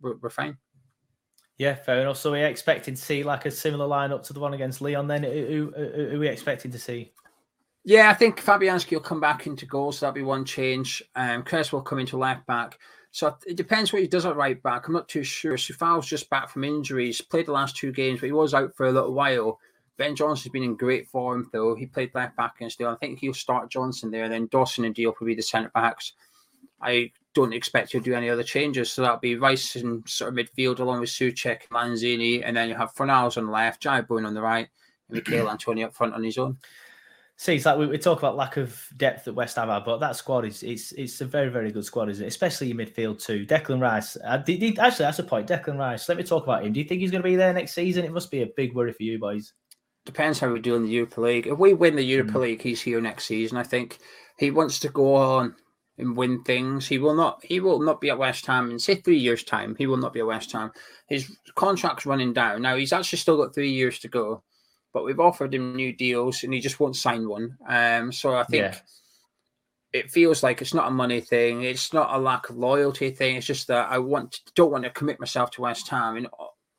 we're, 0.00 0.16
we're 0.16 0.30
fine. 0.30 0.56
Yeah, 1.58 1.74
fair 1.74 2.00
enough. 2.00 2.16
So 2.16 2.30
we're 2.30 2.46
expecting 2.46 2.94
to 2.94 3.00
see 3.00 3.22
like 3.22 3.44
a 3.44 3.50
similar 3.50 3.86
lineup 3.86 4.22
to 4.24 4.32
the 4.32 4.40
one 4.40 4.54
against 4.54 4.80
Lyon. 4.80 5.06
Then 5.06 5.24
who, 5.24 5.72
who, 5.76 5.90
who 6.10 6.16
are 6.16 6.18
we 6.18 6.28
expecting 6.28 6.70
to 6.70 6.78
see? 6.78 7.12
Yeah, 7.84 8.10
I 8.10 8.14
think 8.14 8.42
Fabianski 8.42 8.92
will 8.92 9.00
come 9.00 9.20
back 9.20 9.46
into 9.46 9.66
goal, 9.66 9.92
so 9.92 10.06
that'll 10.06 10.14
be 10.14 10.22
one 10.22 10.44
change. 10.44 11.02
Um, 11.16 11.42
Chris 11.42 11.72
will 11.72 11.82
come 11.82 11.98
into 11.98 12.16
left 12.16 12.46
back. 12.46 12.78
So 13.10 13.36
it 13.46 13.56
depends 13.56 13.92
what 13.92 14.02
he 14.02 14.08
does 14.08 14.26
at 14.26 14.36
right 14.36 14.62
back. 14.62 14.86
I'm 14.86 14.94
not 14.94 15.08
too 15.08 15.24
sure. 15.24 15.56
Coufal's 15.56 16.06
just 16.06 16.30
back 16.30 16.48
from 16.48 16.64
injuries, 16.64 17.20
played 17.20 17.46
the 17.46 17.52
last 17.52 17.76
two 17.76 17.90
games, 17.90 18.20
but 18.20 18.26
he 18.26 18.32
was 18.32 18.54
out 18.54 18.74
for 18.74 18.86
a 18.86 18.92
little 18.92 19.12
while. 19.12 19.58
Ben 19.98 20.16
Johnson's 20.16 20.52
been 20.52 20.62
in 20.62 20.76
great 20.76 21.08
form, 21.08 21.50
though. 21.52 21.74
He 21.74 21.86
played 21.86 22.14
left 22.14 22.36
back 22.36 22.56
against 22.56 22.80
Lyon. 22.80 22.94
I 22.94 22.96
think 22.96 23.18
he'll 23.18 23.34
start 23.34 23.70
Johnson 23.70 24.10
there. 24.10 24.28
Then 24.28 24.48
Dawson 24.50 24.86
and 24.86 24.94
Diop 24.94 25.20
will 25.20 25.26
be 25.26 25.34
the 25.34 25.42
centre 25.42 25.70
backs. 25.74 26.14
I 26.80 27.12
don't 27.34 27.52
expect 27.52 27.90
to 27.90 28.00
do 28.00 28.14
any 28.14 28.30
other 28.30 28.42
changes. 28.42 28.90
So 28.90 29.02
that'll 29.02 29.18
be 29.18 29.36
Rice 29.36 29.76
in 29.76 30.02
sort 30.06 30.32
of 30.32 30.46
midfield 30.46 30.80
along 30.80 31.00
with 31.00 31.10
Soucek, 31.10 31.68
Lanzini, 31.70 32.42
and 32.44 32.56
then 32.56 32.68
you 32.68 32.74
have 32.74 32.94
Fornals 32.94 33.36
on 33.36 33.46
the 33.46 33.52
left, 33.52 33.82
Jai 33.82 34.00
Bowen 34.00 34.26
on 34.26 34.34
the 34.34 34.42
right, 34.42 34.68
and 35.08 35.16
Michail 35.16 35.48
Antonio 35.50 35.88
up 35.88 35.94
front 35.94 36.14
on 36.14 36.22
his 36.22 36.38
own. 36.38 36.56
See, 37.36 37.56
it's 37.56 37.64
like 37.64 37.78
we, 37.78 37.86
we, 37.86 37.96
talk 37.96 38.18
about 38.18 38.36
lack 38.36 38.58
of 38.58 38.86
depth 38.98 39.26
at 39.26 39.34
West 39.34 39.56
Ham, 39.56 39.82
but 39.84 39.98
that 39.98 40.14
squad 40.14 40.44
is 40.44 40.62
it's 40.62 40.92
it's 40.92 41.22
a 41.22 41.24
very 41.24 41.48
very 41.48 41.72
good 41.72 41.86
squad, 41.86 42.10
isn't 42.10 42.22
it? 42.22 42.28
Especially 42.28 42.70
in 42.70 42.76
midfield 42.76 43.22
too. 43.22 43.46
Declan 43.46 43.80
Rice, 43.80 44.18
uh, 44.22 44.36
did, 44.36 44.60
did, 44.60 44.78
actually 44.78 45.04
that's 45.04 45.20
a 45.20 45.22
point. 45.22 45.48
Declan 45.48 45.78
Rice. 45.78 46.06
Let 46.06 46.18
me 46.18 46.24
talk 46.24 46.44
about 46.44 46.66
him. 46.66 46.74
Do 46.74 46.80
you 46.80 46.86
think 46.86 47.00
he's 47.00 47.10
going 47.10 47.22
to 47.22 47.28
be 47.28 47.36
there 47.36 47.54
next 47.54 47.72
season? 47.72 48.04
It 48.04 48.12
must 48.12 48.30
be 48.30 48.42
a 48.42 48.46
big 48.56 48.74
worry 48.74 48.92
for 48.92 49.04
you 49.04 49.18
boys 49.18 49.54
depends 50.04 50.38
how 50.38 50.52
we 50.52 50.60
do 50.60 50.74
in 50.74 50.84
the 50.84 50.90
Europa 50.90 51.20
League. 51.20 51.46
If 51.46 51.58
we 51.58 51.74
win 51.74 51.96
the 51.96 52.02
Europa 52.02 52.32
mm. 52.32 52.40
League, 52.40 52.62
he's 52.62 52.80
here 52.80 53.00
next 53.00 53.26
season. 53.26 53.56
I 53.56 53.62
think 53.62 53.98
he 54.38 54.50
wants 54.50 54.78
to 54.80 54.88
go 54.88 55.14
on 55.14 55.54
and 55.98 56.16
win 56.16 56.42
things. 56.44 56.86
He 56.86 56.98
will 56.98 57.14
not. 57.14 57.44
He 57.44 57.60
will 57.60 57.80
not 57.80 58.00
be 58.00 58.10
at 58.10 58.18
West 58.18 58.46
Ham 58.46 58.70
in 58.70 58.78
say 58.78 58.96
three 58.96 59.18
years' 59.18 59.44
time. 59.44 59.76
He 59.76 59.86
will 59.86 59.98
not 59.98 60.12
be 60.12 60.20
at 60.20 60.26
West 60.26 60.52
Ham. 60.52 60.72
His 61.08 61.36
contract's 61.54 62.06
running 62.06 62.32
down 62.32 62.62
now. 62.62 62.76
He's 62.76 62.92
actually 62.92 63.18
still 63.18 63.36
got 63.36 63.54
three 63.54 63.70
years 63.70 63.98
to 64.00 64.08
go, 64.08 64.42
but 64.92 65.04
we've 65.04 65.20
offered 65.20 65.54
him 65.54 65.76
new 65.76 65.92
deals, 65.92 66.42
and 66.42 66.54
he 66.54 66.60
just 66.60 66.80
won't 66.80 66.96
sign 66.96 67.28
one. 67.28 67.56
Um, 67.68 68.12
so 68.12 68.34
I 68.34 68.44
think. 68.44 68.74
Yeah. 68.74 68.78
It 69.92 70.08
feels 70.08 70.44
like 70.44 70.62
it's 70.62 70.72
not 70.72 70.86
a 70.86 70.92
money 70.92 71.20
thing. 71.20 71.64
It's 71.64 71.92
not 71.92 72.14
a 72.14 72.18
lack 72.18 72.48
of 72.48 72.56
loyalty 72.56 73.10
thing. 73.10 73.34
It's 73.34 73.46
just 73.46 73.66
that 73.66 73.90
I 73.90 73.98
want 73.98 74.38
don't 74.54 74.70
want 74.70 74.84
to 74.84 74.90
commit 74.90 75.18
myself 75.18 75.50
to 75.50 75.62
West 75.62 75.88
Ham, 75.88 76.16
and 76.16 76.28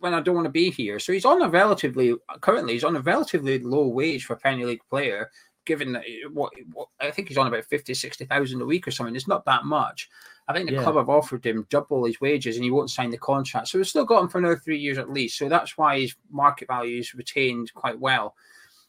when 0.02 0.16
I 0.16 0.20
don't 0.20 0.36
want 0.36 0.46
to 0.46 0.52
be 0.52 0.72
here. 0.72 1.00
So 1.00 1.14
he's 1.14 1.26
on 1.26 1.42
a 1.42 1.50
relatively 1.50 2.16
currently 2.42 2.74
he's 2.74 2.84
on 2.84 2.96
a 2.96 3.02
relatively 3.02 3.60
low 3.60 3.88
wage 3.88 4.26
for 4.26 4.34
a 4.34 4.38
Premier 4.38 4.66
League 4.66 4.82
player, 4.90 5.30
given 5.66 5.94
that 5.94 6.04
eh, 6.08 6.28
what, 6.34 6.52
what 6.74 6.88
I 7.00 7.12
think 7.12 7.28
he's 7.28 7.38
on 7.38 7.48
about 7.48 7.66
50, 7.66 7.94
60,000 7.94 8.62
a 8.62 8.66
week 8.66 8.88
or 8.88 8.92
something. 8.92 9.16
It's 9.16 9.28
not 9.28 9.46
that 9.46 9.66
much. 9.66 10.10
I 10.48 10.54
think 10.54 10.68
the 10.68 10.76
yeah. 10.76 10.84
club 10.84 10.96
have 10.96 11.10
offered 11.10 11.46
him 11.46 11.68
double 11.70 12.06
his 12.06 12.20
wages 12.20 12.56
and 12.56 12.66
he 12.66 12.72
won't 12.72 12.90
sign 12.90 13.12
the 13.12 13.18
contract. 13.18 13.68
So 13.68 13.78
we've 13.78 13.88
still 13.88 14.06
got 14.06 14.24
him 14.24 14.28
for 14.28 14.40
another 14.40 14.58
three 14.58 14.80
years 14.80 14.98
at 14.98 15.12
least. 15.12 15.38
So 15.38 15.48
that's 15.48 15.78
why 15.78 16.02
his 16.02 16.16
market 16.32 16.68
value 16.68 17.00
is 17.00 17.14
retained 17.14 17.72
quite 17.74 18.00
well. 18.00 18.36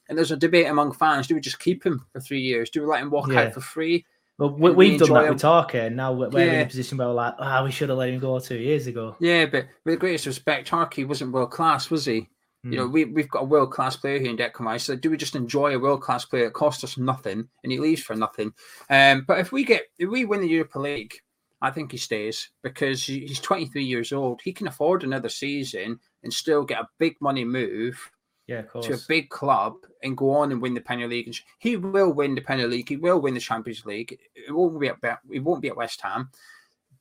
And 0.08 0.16
there's 0.16 0.32
a 0.32 0.36
debate 0.36 0.66
among 0.66 0.92
fans: 0.92 1.26
Do 1.26 1.34
we 1.34 1.40
just 1.40 1.60
keep 1.60 1.84
him 1.84 2.04
for 2.12 2.20
three 2.20 2.40
years? 2.40 2.70
Do 2.70 2.80
we 2.80 2.86
let 2.86 3.02
him 3.02 3.10
walk 3.10 3.28
yeah. 3.28 3.42
out 3.42 3.54
for 3.54 3.60
free? 3.60 4.04
Well, 4.38 4.50
we, 4.50 4.92
have 4.92 5.00
done 5.00 5.14
that 5.14 5.24
him. 5.24 5.34
with 5.34 5.42
Tarky, 5.42 5.86
and 5.86 5.96
now 5.96 6.12
we're 6.12 6.30
yeah. 6.32 6.52
in 6.52 6.60
a 6.62 6.66
position 6.66 6.98
where 6.98 7.08
we're 7.08 7.14
like, 7.14 7.34
ah, 7.38 7.60
oh, 7.60 7.64
we 7.64 7.70
should 7.70 7.90
have 7.90 7.98
let 7.98 8.08
him 8.08 8.18
go 8.18 8.38
two 8.38 8.56
years 8.56 8.86
ago. 8.86 9.14
Yeah, 9.20 9.46
but 9.46 9.66
with 9.84 9.94
the 9.94 9.98
greatest 9.98 10.26
respect, 10.26 10.68
Tarky 10.68 11.06
wasn't 11.06 11.32
world 11.32 11.50
class, 11.50 11.90
was 11.90 12.06
he? 12.06 12.28
Mm. 12.66 12.72
You 12.72 12.78
know, 12.78 12.86
hmm. 12.86 12.92
we, 12.92 13.04
we've 13.06 13.28
got 13.28 13.42
a 13.42 13.46
world 13.46 13.72
class 13.72 13.96
player 13.96 14.18
here 14.18 14.30
in 14.30 14.36
Declan 14.36 14.66
Rice. 14.66 14.84
So 14.84 14.96
do 14.96 15.10
we 15.10 15.16
just 15.16 15.36
enjoy 15.36 15.74
a 15.74 15.78
world 15.78 16.00
class 16.00 16.24
player 16.24 16.44
that 16.44 16.54
costs 16.54 16.84
us 16.84 16.96
nothing 16.96 17.48
and 17.62 17.72
he 17.72 17.78
leaves 17.78 18.02
for 18.02 18.14
nothing? 18.14 18.52
Um, 18.88 19.24
but 19.26 19.40
if 19.40 19.52
we 19.52 19.64
get 19.64 19.82
if 19.98 20.08
we 20.08 20.24
win 20.24 20.40
the 20.40 20.48
Europa 20.48 20.78
League, 20.78 21.14
I 21.60 21.70
think 21.70 21.90
he 21.90 21.98
stays 21.98 22.50
because 22.62 23.04
he's 23.04 23.40
23 23.40 23.84
years 23.84 24.12
old. 24.12 24.40
He 24.42 24.52
can 24.52 24.68
afford 24.68 25.02
another 25.02 25.28
season 25.28 25.98
and 26.22 26.32
still 26.32 26.64
get 26.64 26.80
a 26.80 26.88
big 26.98 27.16
money 27.20 27.44
move 27.44 28.10
yeah, 28.46 28.62
to 28.62 28.94
a 28.94 28.98
big 29.08 29.30
club 29.30 29.74
and 30.02 30.16
go 30.16 30.30
on 30.30 30.50
and 30.50 30.60
win 30.60 30.74
the 30.74 30.80
Premier 30.80 31.08
League. 31.08 31.26
And 31.26 31.40
he 31.58 31.76
will 31.76 32.12
win 32.12 32.34
the 32.34 32.40
Premier 32.40 32.66
League. 32.66 32.88
He 32.88 32.96
will 32.96 33.20
win 33.20 33.34
the 33.34 33.40
Champions 33.40 33.86
League. 33.86 34.18
It 34.34 34.52
won't 34.52 34.80
be 34.80 34.88
at 34.88 34.96
it 35.30 35.40
won't 35.40 35.62
be 35.62 35.68
at 35.68 35.76
West 35.76 36.00
Ham, 36.02 36.30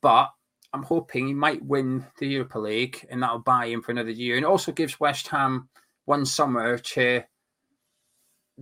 but 0.00 0.30
I'm 0.72 0.82
hoping 0.82 1.26
he 1.26 1.34
might 1.34 1.64
win 1.64 2.06
the 2.18 2.26
Europa 2.26 2.58
League, 2.58 3.06
and 3.10 3.22
that'll 3.22 3.40
buy 3.40 3.66
him 3.66 3.82
for 3.82 3.92
another 3.92 4.10
year. 4.10 4.36
And 4.36 4.46
also 4.46 4.72
gives 4.72 5.00
West 5.00 5.28
Ham 5.28 5.68
one 6.04 6.24
summer 6.24 6.78
to 6.78 7.22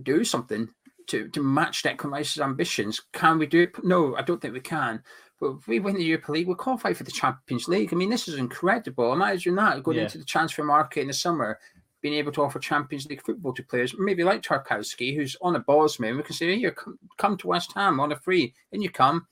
do 0.01 0.23
something 0.23 0.67
to 1.07 1.29
to 1.29 1.43
match 1.43 1.83
Declan 1.83 2.11
Rice's 2.11 2.41
ambitions. 2.41 3.01
Can 3.13 3.37
we 3.37 3.45
do 3.45 3.61
it? 3.61 3.83
No, 3.83 4.15
I 4.15 4.23
don't 4.23 4.41
think 4.41 4.53
we 4.53 4.59
can. 4.59 5.03
But 5.39 5.57
if 5.57 5.67
we 5.67 5.79
win 5.79 5.95
the 5.95 6.03
Europa 6.03 6.31
League, 6.31 6.47
we'll 6.47 6.55
qualify 6.55 6.93
for 6.93 7.03
the 7.03 7.11
Champions 7.11 7.67
League. 7.67 7.91
I 7.91 7.95
mean, 7.95 8.11
this 8.11 8.27
is 8.27 8.35
incredible. 8.35 9.11
Imagine 9.11 9.55
that 9.55 9.81
going 9.81 9.97
yeah. 9.97 10.03
into 10.03 10.19
the 10.19 10.25
transfer 10.25 10.63
market 10.63 11.01
in 11.01 11.07
the 11.07 11.13
summer 11.13 11.57
being 12.01 12.15
able 12.15 12.31
to 12.31 12.41
offer 12.41 12.59
Champions 12.59 13.05
League 13.07 13.21
football 13.21 13.53
to 13.53 13.63
players, 13.63 13.95
maybe 13.97 14.23
like 14.23 14.41
Tarkowski, 14.41 15.15
who's 15.15 15.35
on 15.41 15.55
a 15.55 15.59
Bosman. 15.59 16.17
We 16.17 16.23
can 16.23 16.35
say, 16.35 16.57
here, 16.57 16.71
come, 16.71 16.97
come 17.17 17.37
to 17.37 17.47
West 17.47 17.71
Ham 17.73 17.99
on 17.99 18.11
a 18.11 18.15
free. 18.15 18.53
And 18.71 18.81
you 18.81 18.89
come. 18.89 19.27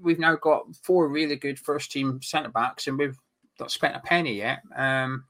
We've 0.00 0.18
now 0.18 0.36
got 0.36 0.74
four 0.82 1.08
really 1.08 1.36
good 1.36 1.58
first 1.58 1.90
team 1.90 2.20
centre 2.22 2.50
backs, 2.50 2.86
and 2.86 2.98
we've 2.98 3.18
not 3.58 3.70
spent 3.70 3.96
a 3.96 4.00
penny 4.00 4.34
yet. 4.34 4.62
Um, 4.76 5.24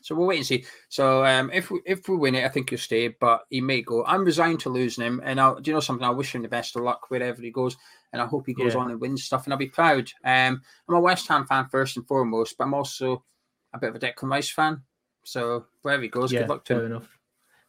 so 0.00 0.14
we'll 0.14 0.26
wait 0.26 0.36
and 0.36 0.46
see. 0.46 0.66
So 0.90 1.24
um, 1.24 1.50
if 1.50 1.70
we, 1.70 1.80
if 1.86 2.06
we 2.08 2.16
win 2.16 2.34
it, 2.34 2.44
I 2.44 2.50
think 2.50 2.68
he'll 2.68 2.78
stay, 2.78 3.08
but 3.08 3.46
he 3.48 3.62
may 3.62 3.80
go. 3.80 4.04
I'm 4.04 4.24
resigned 4.24 4.60
to 4.60 4.68
losing 4.68 5.04
him, 5.04 5.22
and 5.24 5.40
I'll, 5.40 5.58
do 5.58 5.70
you 5.70 5.74
know 5.74 5.80
something? 5.80 6.06
I 6.06 6.10
wish 6.10 6.34
him 6.34 6.42
the 6.42 6.48
best 6.48 6.76
of 6.76 6.82
luck 6.82 7.10
wherever 7.10 7.40
he 7.40 7.50
goes, 7.50 7.76
and 8.12 8.20
I 8.20 8.26
hope 8.26 8.46
he 8.46 8.52
goes 8.52 8.74
yeah. 8.74 8.80
on 8.80 8.90
and 8.90 9.00
wins 9.00 9.24
stuff, 9.24 9.44
and 9.44 9.52
I'll 9.54 9.58
be 9.58 9.66
proud. 9.66 10.12
Um, 10.22 10.60
I'm 10.88 10.94
a 10.94 11.00
West 11.00 11.26
Ham 11.28 11.46
fan 11.46 11.68
first 11.70 11.96
and 11.96 12.06
foremost, 12.06 12.58
but 12.58 12.64
I'm 12.64 12.74
also 12.74 13.24
a 13.72 13.78
bit 13.78 13.88
of 13.88 13.96
a 13.96 13.98
Declan 13.98 14.30
Rice 14.30 14.50
fan. 14.50 14.82
So 15.24 15.66
wherever 15.82 16.02
he 16.02 16.08
goes, 16.08 16.32
yeah, 16.32 16.40
good 16.40 16.50
luck 16.50 16.64
to 16.66 16.74
fair 16.74 16.84
him. 16.84 16.92
enough. 16.92 17.18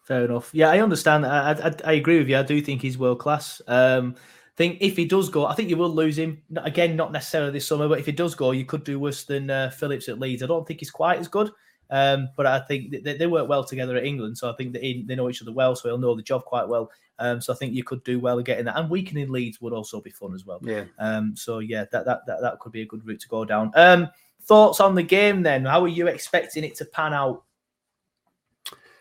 Fair 0.04 0.26
enough. 0.26 0.52
Yeah, 0.54 0.70
I 0.70 0.80
understand. 0.82 1.26
I, 1.26 1.54
I, 1.54 1.74
I 1.84 1.94
agree 1.94 2.20
with 2.20 2.30
you. 2.30 2.38
I 2.38 2.44
do 2.44 2.62
think 2.62 2.82
he's 2.82 2.98
world 2.98 3.20
class. 3.20 3.62
Um, 3.68 4.15
think 4.56 4.78
if 4.82 4.96
he 4.96 5.06
does 5.06 5.30
go, 5.30 5.46
I 5.46 5.54
think 5.54 5.70
you 5.70 5.78
will 5.78 5.89
lose 5.89 6.18
him 6.18 6.41
again. 6.58 6.96
Not 6.96 7.12
necessarily 7.12 7.52
this 7.52 7.68
summer, 7.68 7.88
but 7.88 8.00
if 8.00 8.06
he 8.06 8.12
does 8.12 8.36
go, 8.36 8.52
you 8.52 8.65
could 8.65 8.84
do 8.84 9.00
worse 9.00 9.24
than 9.24 9.50
uh, 9.50 9.70
Phillips 9.72 10.08
at 10.08 10.20
Leeds. 10.20 10.44
I 10.44 10.48
don't 10.48 10.65
think 10.68 10.80
he's 10.80 10.91
quite 10.91 11.20
as 11.20 11.28
good, 11.28 11.52
um, 11.89 12.30
but 12.38 12.46
I 12.46 12.60
think 12.60 12.91
they, 13.04 13.18
they, 13.18 13.28
work 13.28 13.50
well 13.50 13.63
together 13.63 13.98
at 13.98 14.06
England, 14.06 14.38
so 14.38 14.50
I 14.50 14.56
think 14.56 14.74
they, 14.74 15.04
they 15.06 15.15
know 15.15 15.30
each 15.30 15.41
other 15.41 15.52
well, 15.52 15.76
so 15.76 15.89
he'll 15.89 15.98
know 15.98 16.15
the 16.15 16.22
job 16.22 16.46
quite 16.46 16.68
well. 16.68 16.91
Um, 17.20 17.41
so 17.41 17.54
I 17.54 17.56
think 17.56 17.74
you 17.74 17.84
could 17.84 18.04
do 18.04 18.20
well 18.20 18.41
getting 18.41 18.65
that, 18.65 18.78
and 18.78 18.89
weakening 18.89 19.32
Leeds 19.32 19.62
would 19.62 19.74
also 19.74 20.02
be 20.02 20.10
fun 20.10 20.34
as 20.34 20.46
well. 20.46 20.60
Yeah. 20.63 20.86
Um, 21.00 21.36
so 21.36 21.60
yeah, 21.60 21.86
that 21.91 22.06
that 22.06 22.26
that, 22.26 22.41
that 22.41 22.60
could 22.60 22.72
be 22.72 22.82
a 22.82 22.86
good 22.86 23.06
route 23.06 23.22
to 23.22 23.28
go 23.28 23.46
down. 23.46 23.72
Um, 23.76 24.10
thoughts 24.41 24.80
on 24.80 24.96
the 24.96 25.04
game 25.04 25.44
then? 25.44 25.65
How 25.65 25.84
are 25.84 25.89
you 25.89 26.08
expecting 26.08 26.63
it 26.63 26.76
to 26.76 26.86
pan 26.86 27.13
out? 27.13 27.44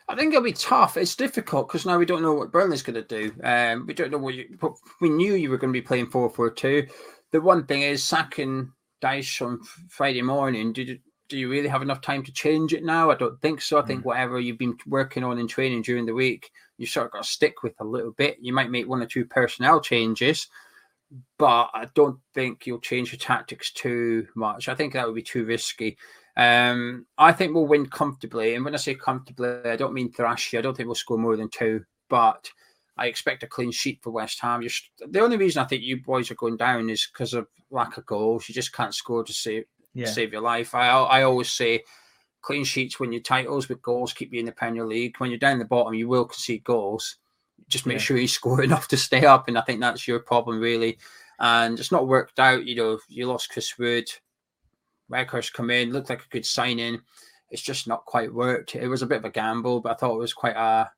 I 0.07 0.17
think 0.17 0.33
it'll 0.33 0.45
be 0.45 0.53
tough. 0.53 0.97
It's 0.97 1.17
difficult 1.17 1.69
because 1.69 1.87
now 1.87 1.99
we 1.99 2.05
don't 2.05 2.23
know 2.23 2.35
what 2.35 2.53
Burnley's 2.53 2.83
going 2.83 3.03
to 3.03 3.03
do. 3.03 3.33
Um, 3.43 3.87
we 3.87 3.95
don't 3.95 4.11
know 4.11 4.19
what 4.19 4.35
you. 4.35 4.59
We 5.01 5.09
knew 5.09 5.35
you 5.35 5.51
were 5.51 5.57
going 5.57 5.73
to 5.73 5.81
be 5.81 5.87
playing 5.87 6.11
four 6.11 6.29
four 6.29 6.51
two. 6.51 6.87
The 7.31 7.41
one 7.41 7.65
thing 7.67 7.83
is 7.83 8.05
sacking 8.05 8.71
Dyche 9.03 9.45
on 9.45 9.61
Friday 9.89 10.23
morning. 10.23 10.73
Did 10.73 11.01
do 11.29 11.39
you 11.39 11.51
really 11.51 11.69
have 11.69 11.83
enough 11.83 12.03
time 12.03 12.23
to 12.23 12.33
change 12.33 12.75
it 12.75 12.85
now? 12.85 13.11
I 13.11 13.15
don't 13.15 13.41
think 13.41 13.63
so. 13.63 13.79
I 13.79 13.83
think 13.83 14.03
mm. 14.03 14.05
whatever 14.05 14.39
you've 14.39 14.59
been 14.59 14.77
working 14.87 15.25
on 15.25 15.39
in 15.39 15.49
training 15.49 15.83
during 15.83 16.05
the 16.05 16.15
week, 16.15 16.51
you 16.77 16.87
sort 16.87 17.07
of 17.07 17.13
got 17.13 17.25
to 17.25 17.29
stick 17.29 17.63
with 17.63 17.75
a 17.81 17.85
little 17.85 18.13
bit. 18.13 18.37
You 18.41 18.53
might 18.53 18.71
make 18.71 18.87
one 18.87 19.03
or 19.03 19.07
two 19.07 19.25
personnel 19.25 19.81
changes, 19.81 20.49
but 21.39 21.71
I 21.73 21.89
don't 21.95 22.19
think 22.35 22.67
you'll 22.67 22.79
change 22.79 23.11
your 23.13 23.19
tactics 23.19 23.73
too 23.73 24.29
much. 24.35 24.69
I 24.69 24.75
think 24.75 24.93
that 24.93 25.07
would 25.07 25.15
be 25.15 25.23
too 25.23 25.47
risky. 25.47 25.97
Um, 26.37 27.07
I 27.17 27.33
think 27.33 27.55
we'll 27.55 27.67
win 27.67 27.87
comfortably, 27.87 28.55
and 28.55 28.65
when 28.65 28.75
I 28.75 28.79
say 28.79 28.95
comfortably, 28.95 29.71
I 29.71 29.77
don't 29.77 29.95
mean 29.95 30.11
thrash 30.11 30.53
you. 30.53 30.59
I 30.59 30.63
don't 30.63 30.77
think 30.77 30.87
we'll 30.87 30.97
score 30.97 31.19
more 31.19 31.37
than 31.37 31.49
two, 31.49 31.85
but 32.09 32.51
I 32.97 33.07
expect 33.07 33.43
a 33.43 33.47
clean 33.47 33.71
sheet 33.71 34.01
for 34.03 34.11
West 34.11 34.41
Ham. 34.41 34.63
You're, 34.63 34.71
the 35.09 35.21
only 35.21 35.37
reason 35.37 35.63
I 35.63 35.67
think 35.67 35.83
you 35.83 36.03
boys 36.03 36.31
are 36.31 36.37
going 36.37 36.57
down 36.57 36.91
is 36.91 37.09
because 37.13 37.35
of 37.35 37.47
lack 37.71 37.97
of 37.97 38.07
goals. 38.07 38.49
You 38.49 38.55
just 38.55 38.73
can't 38.73 38.95
score 38.95 39.25
to 39.25 39.33
save 39.33 39.65
yeah. 39.95 40.07
save 40.07 40.33
your 40.33 40.43
life. 40.43 40.75
I 40.75 40.89
I 40.89 41.23
always 41.23 41.51
say 41.51 41.85
clean 42.43 42.65
sheets 42.65 43.01
win 43.01 43.13
your 43.13 43.23
titles, 43.23 43.67
but 43.67 43.83
goals 43.83 44.13
keep 44.13 44.33
you 44.33 44.41
in 44.41 44.47
the 44.47 44.53
Premier 44.53 44.85
League. 44.85 45.15
When 45.19 45.31
you're 45.31 45.39
down 45.39 45.59
the 45.59 45.65
bottom, 45.65 45.95
you 45.95 46.09
will 46.09 46.27
concede 46.27 46.65
goals. 46.65 47.17
Just 47.69 47.87
make 47.87 47.99
yeah. 47.99 48.03
sure 48.03 48.17
you 48.19 48.29
score 48.39 48.63
enough 48.63 48.89
to 48.89 48.97
stay 48.97 49.25
up, 49.25 49.49
and 49.49 49.59
I 49.59 49.63
think 49.63 49.81
that's 49.81 50.07
your 50.07 50.21
problem 50.21 50.61
really. 50.61 50.99
And 51.41 51.79
it's 51.81 51.93
not 51.93 52.07
worked 52.07 52.39
out. 52.39 52.65
You 52.65 52.77
know, 52.77 52.99
you 53.09 53.27
lost 53.27 53.51
Chris 53.51 53.77
Wood. 53.79 54.09
Weghorst 55.11 55.53
come 55.53 55.71
in, 55.71 55.93
looked 55.93 56.11
like 56.11 56.25
a 56.25 56.29
good 56.29 56.47
signing. 56.47 57.01
It's 57.51 57.63
just 57.63 57.87
not 57.87 58.05
quite 58.05 58.33
worked. 58.33 58.75
It 58.75 58.89
was 58.89 59.03
a 59.03 59.07
bit 59.07 59.19
of 59.19 59.25
a 59.25 59.31
gamble, 59.31 59.81
but 59.81 59.93
I 59.93 59.95
thought 59.95 60.15
it 60.15 60.19
was 60.19 60.35
quite 60.35 60.57
a 60.57 60.91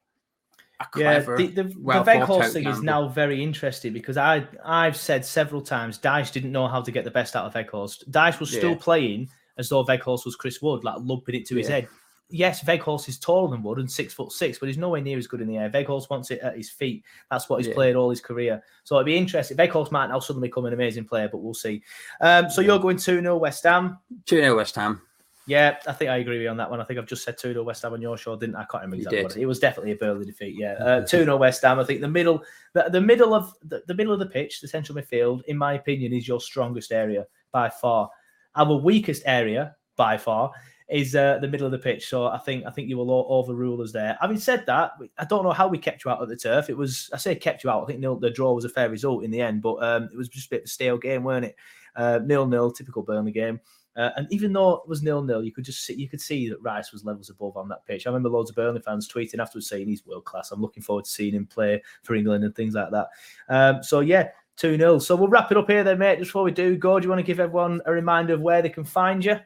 Clever, 0.90 1.40
yeah, 1.40 1.46
the, 1.46 1.62
the, 1.62 1.74
well 1.78 2.04
the 2.04 2.50
thing 2.50 2.66
is 2.66 2.82
now 2.82 3.08
very 3.08 3.42
interesting 3.42 3.94
because 3.94 4.18
I 4.18 4.46
I've 4.62 4.96
said 4.96 5.24
several 5.24 5.62
times 5.62 5.98
Dyche 5.98 6.32
didn't 6.32 6.52
know 6.52 6.68
how 6.68 6.82
to 6.82 6.90
get 6.90 7.04
the 7.04 7.10
best 7.10 7.34
out 7.34 7.46
of 7.46 7.54
Weghorst. 7.54 8.06
Dyche 8.10 8.38
was 8.40 8.50
still 8.50 8.72
yeah. 8.72 8.78
playing 8.78 9.30
as 9.56 9.70
though 9.70 9.82
Weghorst 9.84 10.26
was 10.26 10.36
Chris 10.36 10.60
Wood, 10.60 10.84
like 10.84 10.96
lumping 11.00 11.34
it 11.34 11.46
to 11.46 11.54
yeah. 11.54 11.58
his 11.58 11.68
head. 11.68 11.88
Yes, 12.28 12.64
Weghorst 12.64 13.08
is 13.08 13.18
taller 13.18 13.50
than 13.50 13.62
Wood 13.62 13.78
and 13.78 13.90
six 13.90 14.12
foot 14.12 14.32
six, 14.32 14.58
but 14.58 14.66
he's 14.66 14.78
nowhere 14.78 15.00
near 15.00 15.16
as 15.16 15.28
good 15.28 15.40
in 15.40 15.46
the 15.46 15.58
air. 15.58 15.70
Weghorst 15.70 16.10
wants 16.10 16.32
it 16.32 16.40
at 16.40 16.56
his 16.56 16.68
feet. 16.68 17.04
That's 17.30 17.48
what 17.48 17.58
he's 17.58 17.68
yeah. 17.68 17.74
played 17.74 17.94
all 17.94 18.10
his 18.10 18.20
career. 18.20 18.62
So 18.82 18.96
it'd 18.96 19.06
be 19.06 19.16
interesting. 19.16 19.56
Weghorst 19.56 19.92
might 19.92 20.08
now 20.08 20.18
suddenly 20.18 20.48
become 20.48 20.64
an 20.64 20.72
amazing 20.72 21.04
player, 21.04 21.28
but 21.30 21.38
we'll 21.38 21.54
see. 21.54 21.82
Um, 22.20 22.50
so 22.50 22.62
you're 22.62 22.80
going 22.80 22.96
2 22.96 23.20
0 23.20 23.36
West 23.36 23.62
Ham? 23.62 23.98
2 24.24 24.36
0 24.36 24.56
West 24.56 24.74
Ham. 24.74 25.00
Yeah, 25.48 25.76
I 25.86 25.92
think 25.92 26.10
I 26.10 26.16
agree 26.16 26.38
with 26.38 26.42
you 26.42 26.48
on 26.48 26.56
that 26.56 26.68
one. 26.68 26.80
I 26.80 26.84
think 26.84 26.98
I've 26.98 27.06
just 27.06 27.22
said 27.22 27.38
2 27.38 27.52
0 27.52 27.62
West 27.62 27.82
Ham 27.82 27.92
on 27.92 28.02
your 28.02 28.16
show, 28.16 28.34
didn't 28.34 28.56
I? 28.56 28.62
I 28.62 28.64
can't 28.64 28.82
remember 28.82 28.96
exactly 28.96 29.22
what 29.22 29.36
it 29.36 29.46
was. 29.46 29.60
definitely 29.60 29.92
a 29.92 29.96
Burnley 29.96 30.26
defeat. 30.26 30.56
Yeah, 30.58 30.72
uh, 30.80 31.00
2 31.02 31.18
0 31.18 31.36
West 31.36 31.62
Ham. 31.62 31.78
I 31.78 31.84
think 31.84 32.00
the 32.00 32.08
middle, 32.08 32.42
the, 32.72 32.88
the 32.90 33.00
middle 33.00 33.34
of 33.34 33.52
the, 33.62 33.84
the, 33.86 33.94
middle 33.94 34.12
of 34.12 34.18
the 34.18 34.26
pitch, 34.26 34.60
the 34.60 34.66
central 34.66 34.98
midfield, 34.98 35.44
in 35.44 35.56
my 35.56 35.74
opinion, 35.74 36.12
is 36.12 36.26
your 36.26 36.40
strongest 36.40 36.90
area 36.90 37.24
by 37.52 37.68
far. 37.68 38.10
Our 38.56 38.74
weakest 38.74 39.22
area 39.26 39.76
by 39.96 40.18
far 40.18 40.50
is 40.88 41.16
uh, 41.16 41.38
the 41.40 41.48
middle 41.48 41.66
of 41.66 41.72
the 41.72 41.78
pitch. 41.78 42.08
So 42.08 42.26
I 42.26 42.38
think 42.38 42.64
I 42.64 42.70
think 42.70 42.88
you 42.88 42.96
will 42.96 43.26
overrule 43.28 43.82
us 43.82 43.92
there. 43.92 44.16
Having 44.20 44.38
said 44.38 44.66
that, 44.66 44.92
I 45.18 45.24
don't 45.24 45.42
know 45.42 45.52
how 45.52 45.68
we 45.68 45.78
kept 45.78 46.04
you 46.04 46.10
out 46.10 46.22
of 46.22 46.28
the 46.28 46.36
turf. 46.36 46.70
It 46.70 46.76
was 46.76 47.10
I 47.12 47.16
say 47.16 47.34
kept 47.34 47.64
you 47.64 47.70
out. 47.70 47.82
I 47.82 47.86
think 47.86 48.00
nil, 48.00 48.16
the 48.16 48.30
draw 48.30 48.52
was 48.52 48.64
a 48.64 48.68
fair 48.68 48.88
result 48.88 49.24
in 49.24 49.30
the 49.30 49.40
end, 49.40 49.62
but 49.62 49.82
um, 49.82 50.08
it 50.12 50.16
was 50.16 50.28
just 50.28 50.46
a 50.46 50.50
bit 50.50 50.60
of 50.62 50.66
a 50.66 50.68
stale 50.68 50.98
game, 50.98 51.24
weren't 51.24 51.46
it? 51.46 51.56
Uh, 51.96 52.20
nil 52.24 52.46
nil, 52.46 52.70
typical 52.70 53.02
Burnley 53.02 53.32
game. 53.32 53.60
Uh, 53.96 54.10
and 54.16 54.26
even 54.30 54.52
though 54.52 54.74
it 54.74 54.88
was 54.88 55.02
nil 55.02 55.22
nil, 55.22 55.42
you 55.42 55.50
could 55.50 55.64
just 55.64 55.84
see 55.84 55.94
you 55.94 56.08
could 56.08 56.20
see 56.20 56.48
that 56.48 56.62
Rice 56.62 56.92
was 56.92 57.04
levels 57.04 57.30
above 57.30 57.56
on 57.56 57.68
that 57.68 57.84
pitch. 57.86 58.06
I 58.06 58.10
remember 58.10 58.28
loads 58.28 58.50
of 58.50 58.56
Burnley 58.56 58.80
fans 58.80 59.08
tweeting 59.08 59.40
afterwards 59.40 59.68
saying 59.68 59.88
he's 59.88 60.06
world 60.06 60.26
class. 60.26 60.52
I'm 60.52 60.60
looking 60.60 60.82
forward 60.82 61.06
to 61.06 61.10
seeing 61.10 61.34
him 61.34 61.46
play 61.46 61.82
for 62.02 62.14
England 62.14 62.44
and 62.44 62.54
things 62.54 62.74
like 62.74 62.90
that. 62.90 63.08
Um, 63.48 63.82
so 63.82 64.00
yeah, 64.00 64.28
two 64.56 64.76
0 64.76 64.98
So 64.98 65.16
we'll 65.16 65.28
wrap 65.28 65.50
it 65.50 65.56
up 65.56 65.70
here 65.70 65.82
then, 65.82 65.98
mate. 65.98 66.18
Just 66.18 66.28
before 66.28 66.44
we 66.44 66.52
do 66.52 66.76
go, 66.76 67.00
do 67.00 67.04
you 67.04 67.10
want 67.10 67.20
to 67.20 67.26
give 67.26 67.40
everyone 67.40 67.80
a 67.86 67.92
reminder 67.92 68.34
of 68.34 68.42
where 68.42 68.62
they 68.62 68.68
can 68.68 68.84
find 68.84 69.24
you? 69.24 69.36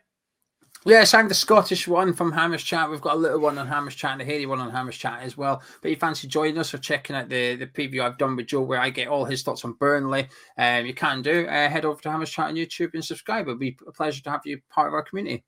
Yeah, 0.86 1.00
I 1.00 1.04
sang 1.04 1.28
the 1.28 1.34
Scottish 1.34 1.86
one 1.86 2.14
from 2.14 2.32
Hammers 2.32 2.62
Chat. 2.62 2.90
We've 2.90 3.02
got 3.02 3.16
a 3.16 3.18
little 3.18 3.40
one 3.40 3.58
on 3.58 3.66
Hammers 3.66 3.94
Chat 3.94 4.12
and 4.12 4.22
a 4.22 4.24
Haley 4.24 4.46
one 4.46 4.60
on 4.60 4.70
Hammers 4.70 4.96
Chat 4.96 5.20
as 5.20 5.36
well. 5.36 5.62
But 5.82 5.90
you 5.90 5.96
fancy 5.96 6.26
joining 6.26 6.56
us 6.56 6.72
or 6.72 6.78
checking 6.78 7.14
out 7.14 7.28
the, 7.28 7.56
the 7.56 7.66
preview 7.66 8.00
I've 8.00 8.16
done 8.16 8.34
with 8.34 8.46
Joe, 8.46 8.62
where 8.62 8.80
I 8.80 8.88
get 8.88 9.08
all 9.08 9.26
his 9.26 9.42
thoughts 9.42 9.62
on 9.66 9.74
Burnley, 9.74 10.28
um, 10.56 10.86
you 10.86 10.94
can 10.94 11.20
do. 11.20 11.46
Uh, 11.46 11.68
head 11.68 11.84
over 11.84 12.00
to 12.00 12.10
Hammers 12.10 12.30
Chat 12.30 12.46
on 12.46 12.54
YouTube 12.54 12.94
and 12.94 13.04
subscribe. 13.04 13.46
It'll 13.46 13.58
be 13.58 13.76
a 13.86 13.92
pleasure 13.92 14.22
to 14.22 14.30
have 14.30 14.40
you 14.46 14.58
part 14.70 14.88
of 14.88 14.94
our 14.94 15.02
community. 15.02 15.44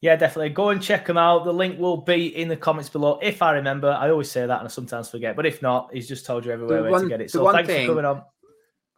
Yeah, 0.00 0.14
definitely. 0.14 0.50
Go 0.50 0.68
and 0.68 0.80
check 0.80 1.06
them 1.06 1.16
out. 1.18 1.44
The 1.44 1.52
link 1.52 1.80
will 1.80 1.96
be 1.96 2.36
in 2.36 2.46
the 2.46 2.56
comments 2.56 2.90
below. 2.90 3.18
If 3.22 3.42
I 3.42 3.52
remember, 3.52 3.90
I 3.90 4.10
always 4.10 4.30
say 4.30 4.46
that 4.46 4.58
and 4.58 4.68
I 4.68 4.70
sometimes 4.70 5.08
forget. 5.08 5.34
But 5.34 5.46
if 5.46 5.62
not, 5.62 5.90
he's 5.92 6.06
just 6.06 6.26
told 6.26 6.44
you 6.44 6.52
everywhere 6.52 6.88
where 6.88 7.00
to 7.00 7.08
get 7.08 7.20
it. 7.20 7.30
So 7.30 7.50
thanks 7.50 7.66
thing, 7.66 7.86
for 7.86 7.94
coming 7.94 8.04
on. 8.04 8.22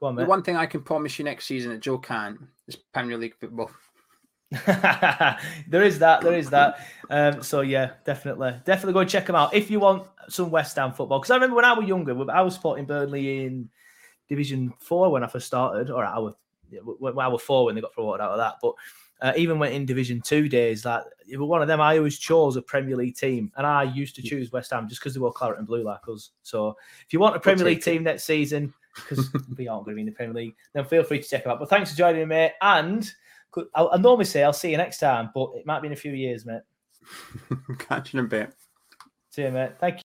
Go 0.00 0.08
on, 0.08 0.16
mate. 0.16 0.24
The 0.24 0.28
one 0.28 0.42
thing 0.42 0.56
I 0.56 0.66
can 0.66 0.82
promise 0.82 1.18
you 1.18 1.24
next 1.24 1.46
season 1.46 1.70
that 1.70 1.80
Joe 1.80 1.96
can't 1.96 2.38
is 2.66 2.76
Premier 2.92 3.16
League 3.16 3.36
football. 3.40 3.70
there 4.66 5.82
is 5.82 5.98
that. 5.98 6.20
There 6.20 6.35
is 6.35 6.50
that. 6.50 6.87
Um, 7.11 7.42
so 7.42 7.62
yeah, 7.62 7.92
definitely, 8.04 8.54
definitely 8.64 8.92
go 8.92 9.00
and 9.00 9.11
check 9.11 9.26
them 9.26 9.37
out 9.37 9.54
if 9.54 9.70
you 9.70 9.80
want 9.80 10.06
some 10.28 10.50
West 10.50 10.76
Ham 10.76 10.92
football. 10.92 11.18
Because 11.18 11.32
I 11.32 11.35
remember 11.35 11.56
when 11.56 11.64
I 11.64 11.72
was 11.72 11.88
younger, 11.88 12.30
I 12.30 12.42
was 12.42 12.54
supporting 12.54 12.85
Burnley 12.85 13.44
in 13.44 13.68
Division 14.28 14.72
Four 14.78 15.11
when 15.11 15.24
I 15.24 15.26
first 15.26 15.46
started, 15.46 15.90
or 15.90 16.04
I 16.04 16.18
was 16.18 16.35
when 16.98 17.18
I 17.18 17.28
was 17.28 17.42
four 17.42 17.64
when 17.64 17.74
they 17.74 17.80
got 17.80 17.92
promoted 17.92 18.20
out 18.20 18.32
of 18.32 18.38
that. 18.38 18.54
But 18.62 18.74
uh, 19.20 19.32
even 19.37 19.59
went 19.59 19.74
in 19.74 19.85
Division 19.85 20.20
Two 20.20 20.48
days, 20.48 20.85
like 20.85 21.02
it 21.28 21.38
was 21.38 21.48
one 21.48 21.62
of 21.62 21.68
them. 21.68 21.80
I 21.80 21.98
always 21.98 22.18
chose 22.18 22.54
a 22.56 22.62
Premier 22.62 22.96
League 22.96 23.16
team, 23.16 23.50
and 23.56 23.66
I 23.66 23.82
used 23.82 24.14
to 24.16 24.22
choose 24.22 24.52
West 24.52 24.70
Ham 24.70 24.88
just 24.88 25.00
because 25.00 25.14
they 25.14 25.20
were 25.20 25.32
claret 25.32 25.59
and 25.59 25.66
blue 25.66 25.82
like 25.82 26.06
us. 26.09 26.30
So 26.44 26.76
if 27.04 27.12
you 27.12 27.18
want 27.18 27.35
a 27.35 27.40
Premier 27.40 27.64
League 27.64 27.82
team 27.82 28.04
next 28.04 28.24
season, 28.24 28.72
because 28.94 29.28
we 29.56 29.66
aren't 29.66 29.85
going 29.85 29.94
to 29.94 29.96
be 29.96 30.00
in 30.02 30.06
the 30.06 30.12
Premier 30.12 30.35
League, 30.35 30.54
then 30.72 30.85
feel 30.85 31.02
free 31.02 31.20
to 31.20 31.28
check 31.28 31.42
them 31.42 31.52
out. 31.52 31.59
But 31.59 31.68
thanks 31.68 31.90
for 31.90 31.96
joining 31.96 32.20
me, 32.20 32.26
mate, 32.26 32.52
and 32.61 33.11
I, 33.74 33.84
I 33.84 33.96
normally 33.98 34.24
say 34.24 34.42
I'll 34.42 34.52
see 34.52 34.70
you 34.70 34.76
next 34.76 34.98
time, 34.98 35.30
but 35.34 35.50
it 35.54 35.66
might 35.66 35.80
be 35.80 35.86
in 35.86 35.92
a 35.92 35.96
few 35.96 36.12
years, 36.12 36.44
mate. 36.46 36.62
Catch 37.78 38.14
you 38.14 38.20
in 38.20 38.26
a 38.26 38.28
bit. 38.28 38.52
See 39.30 39.42
you, 39.42 39.50
mate. 39.50 39.72
Thank 39.78 39.96
you. 39.98 40.05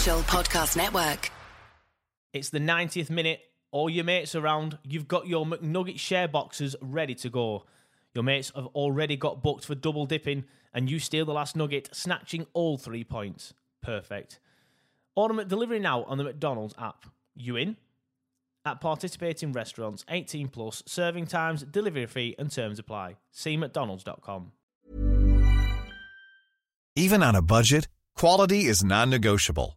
Podcast 0.00 0.78
Network. 0.78 1.30
It's 2.32 2.48
the 2.48 2.58
90th 2.58 3.10
minute. 3.10 3.40
All 3.70 3.90
your 3.90 4.04
mates 4.04 4.34
around. 4.34 4.78
You've 4.82 5.06
got 5.06 5.26
your 5.26 5.44
McNugget 5.44 5.98
share 5.98 6.26
boxes 6.26 6.74
ready 6.80 7.14
to 7.16 7.28
go. 7.28 7.66
Your 8.14 8.24
mates 8.24 8.50
have 8.56 8.68
already 8.68 9.16
got 9.16 9.42
booked 9.42 9.66
for 9.66 9.74
double 9.74 10.06
dipping, 10.06 10.44
and 10.72 10.90
you 10.90 11.00
steal 11.00 11.26
the 11.26 11.34
last 11.34 11.54
nugget, 11.54 11.90
snatching 11.92 12.46
all 12.54 12.78
three 12.78 13.04
points. 13.04 13.52
Perfect. 13.82 14.40
Order 15.16 15.44
delivery 15.44 15.80
now 15.80 16.04
on 16.04 16.16
the 16.16 16.24
McDonald's 16.24 16.74
app. 16.78 17.04
You 17.34 17.56
in? 17.56 17.76
At 18.64 18.80
participating 18.80 19.52
restaurants, 19.52 20.06
18 20.08 20.48
plus, 20.48 20.82
serving 20.86 21.26
times, 21.26 21.62
delivery 21.62 22.06
fee, 22.06 22.34
and 22.38 22.50
terms 22.50 22.78
apply. 22.78 23.16
See 23.32 23.58
McDonald's.com. 23.58 24.52
Even 26.96 27.22
on 27.22 27.34
a 27.34 27.42
budget, 27.42 27.86
quality 28.16 28.64
is 28.64 28.82
non 28.82 29.10
negotiable. 29.10 29.76